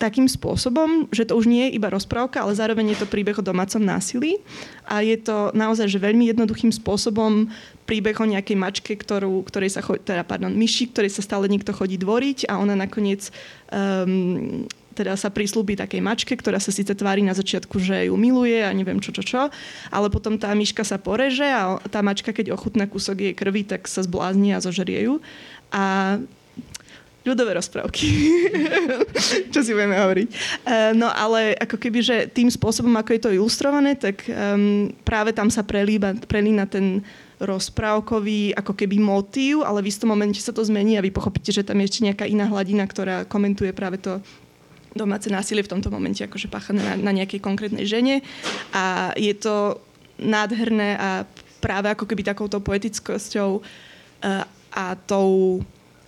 [0.00, 3.44] takým spôsobom, že to už nie je iba rozprávka, ale zároveň je to príbeh o
[3.44, 4.40] domácom násilí.
[4.88, 7.52] A je to naozaj že veľmi jednoduchým spôsobom
[7.84, 11.76] príbeh o nejakej mačke, ktorú, ktorej sa chodí, teda, pardon, myši, ktorej sa stále niekto
[11.76, 13.28] chodí dvoriť a ona nakoniec
[13.68, 14.64] um,
[14.94, 18.74] teda sa prislúbi takej mačke, ktorá sa síce tvári na začiatku, že ju miluje a
[18.74, 19.42] neviem čo, čo, čo,
[19.88, 23.86] ale potom tá myška sa poreže a tá mačka, keď ochutná kúsok jej krvi, tak
[23.86, 25.14] sa zblázni a zožerie ju.
[25.70, 26.18] A
[27.24, 28.06] ľudové rozprávky.
[29.52, 30.28] Čo si budeme hovoriť.
[30.64, 35.36] Uh, no ale ako keby, že tým spôsobom, ako je to ilustrované, tak um, práve
[35.36, 37.04] tam sa prelíba, prelína ten
[37.40, 41.64] rozprávkový ako keby motív, ale v istom momente sa to zmení a vy pochopíte, že
[41.64, 44.20] tam je ešte nejaká iná hladina, ktorá komentuje práve to
[44.94, 48.26] domáce násilie v tomto momente akože páchané na, na nejakej konkrétnej žene.
[48.74, 49.78] A je to
[50.20, 51.08] nádherné a
[51.60, 55.60] práve ako keby takouto poetickosťou uh, a tou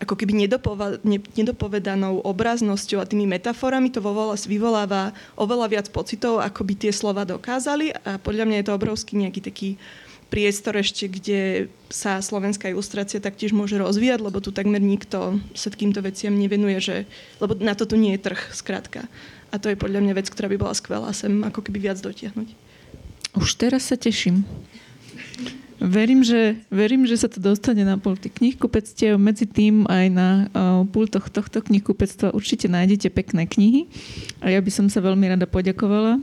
[0.03, 6.43] ako keby nedopova- ne- nedopovedanou obraznosťou a tými metaforami to vovola, vyvoláva oveľa viac pocitov,
[6.43, 7.95] ako by tie slova dokázali.
[8.03, 9.69] A podľa mňa je to obrovský nejaký taký
[10.33, 16.01] priestor ešte, kde sa slovenská ilustrácia taktiež môže rozvíjať, lebo tu takmer nikto sa takýmto
[16.01, 16.97] veciam nevenuje, že,
[17.37, 19.05] lebo na to tu nie je trh, skrátka.
[19.53, 22.49] A to je podľa mňa vec, ktorá by bola skvelá sem ako keby viac dotiahnuť.
[23.37, 24.49] Už teraz sa teším.
[25.83, 29.19] Verím že, verím, že sa to dostane na pulty knihkupectiev.
[29.19, 33.91] Medzi tým aj na uh, pultoch tohto knihkupectva určite nájdete pekné knihy.
[34.39, 36.23] A ja by som sa veľmi rada poďakovala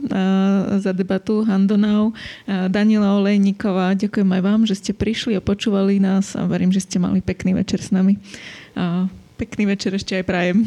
[0.80, 3.92] za debatu Handonau, uh, Daniela Olejníková.
[4.00, 7.52] Ďakujem aj vám, že ste prišli a počúvali nás a verím, že ste mali pekný
[7.52, 8.16] večer s nami.
[8.72, 10.64] Uh, pekný večer ešte aj prajem.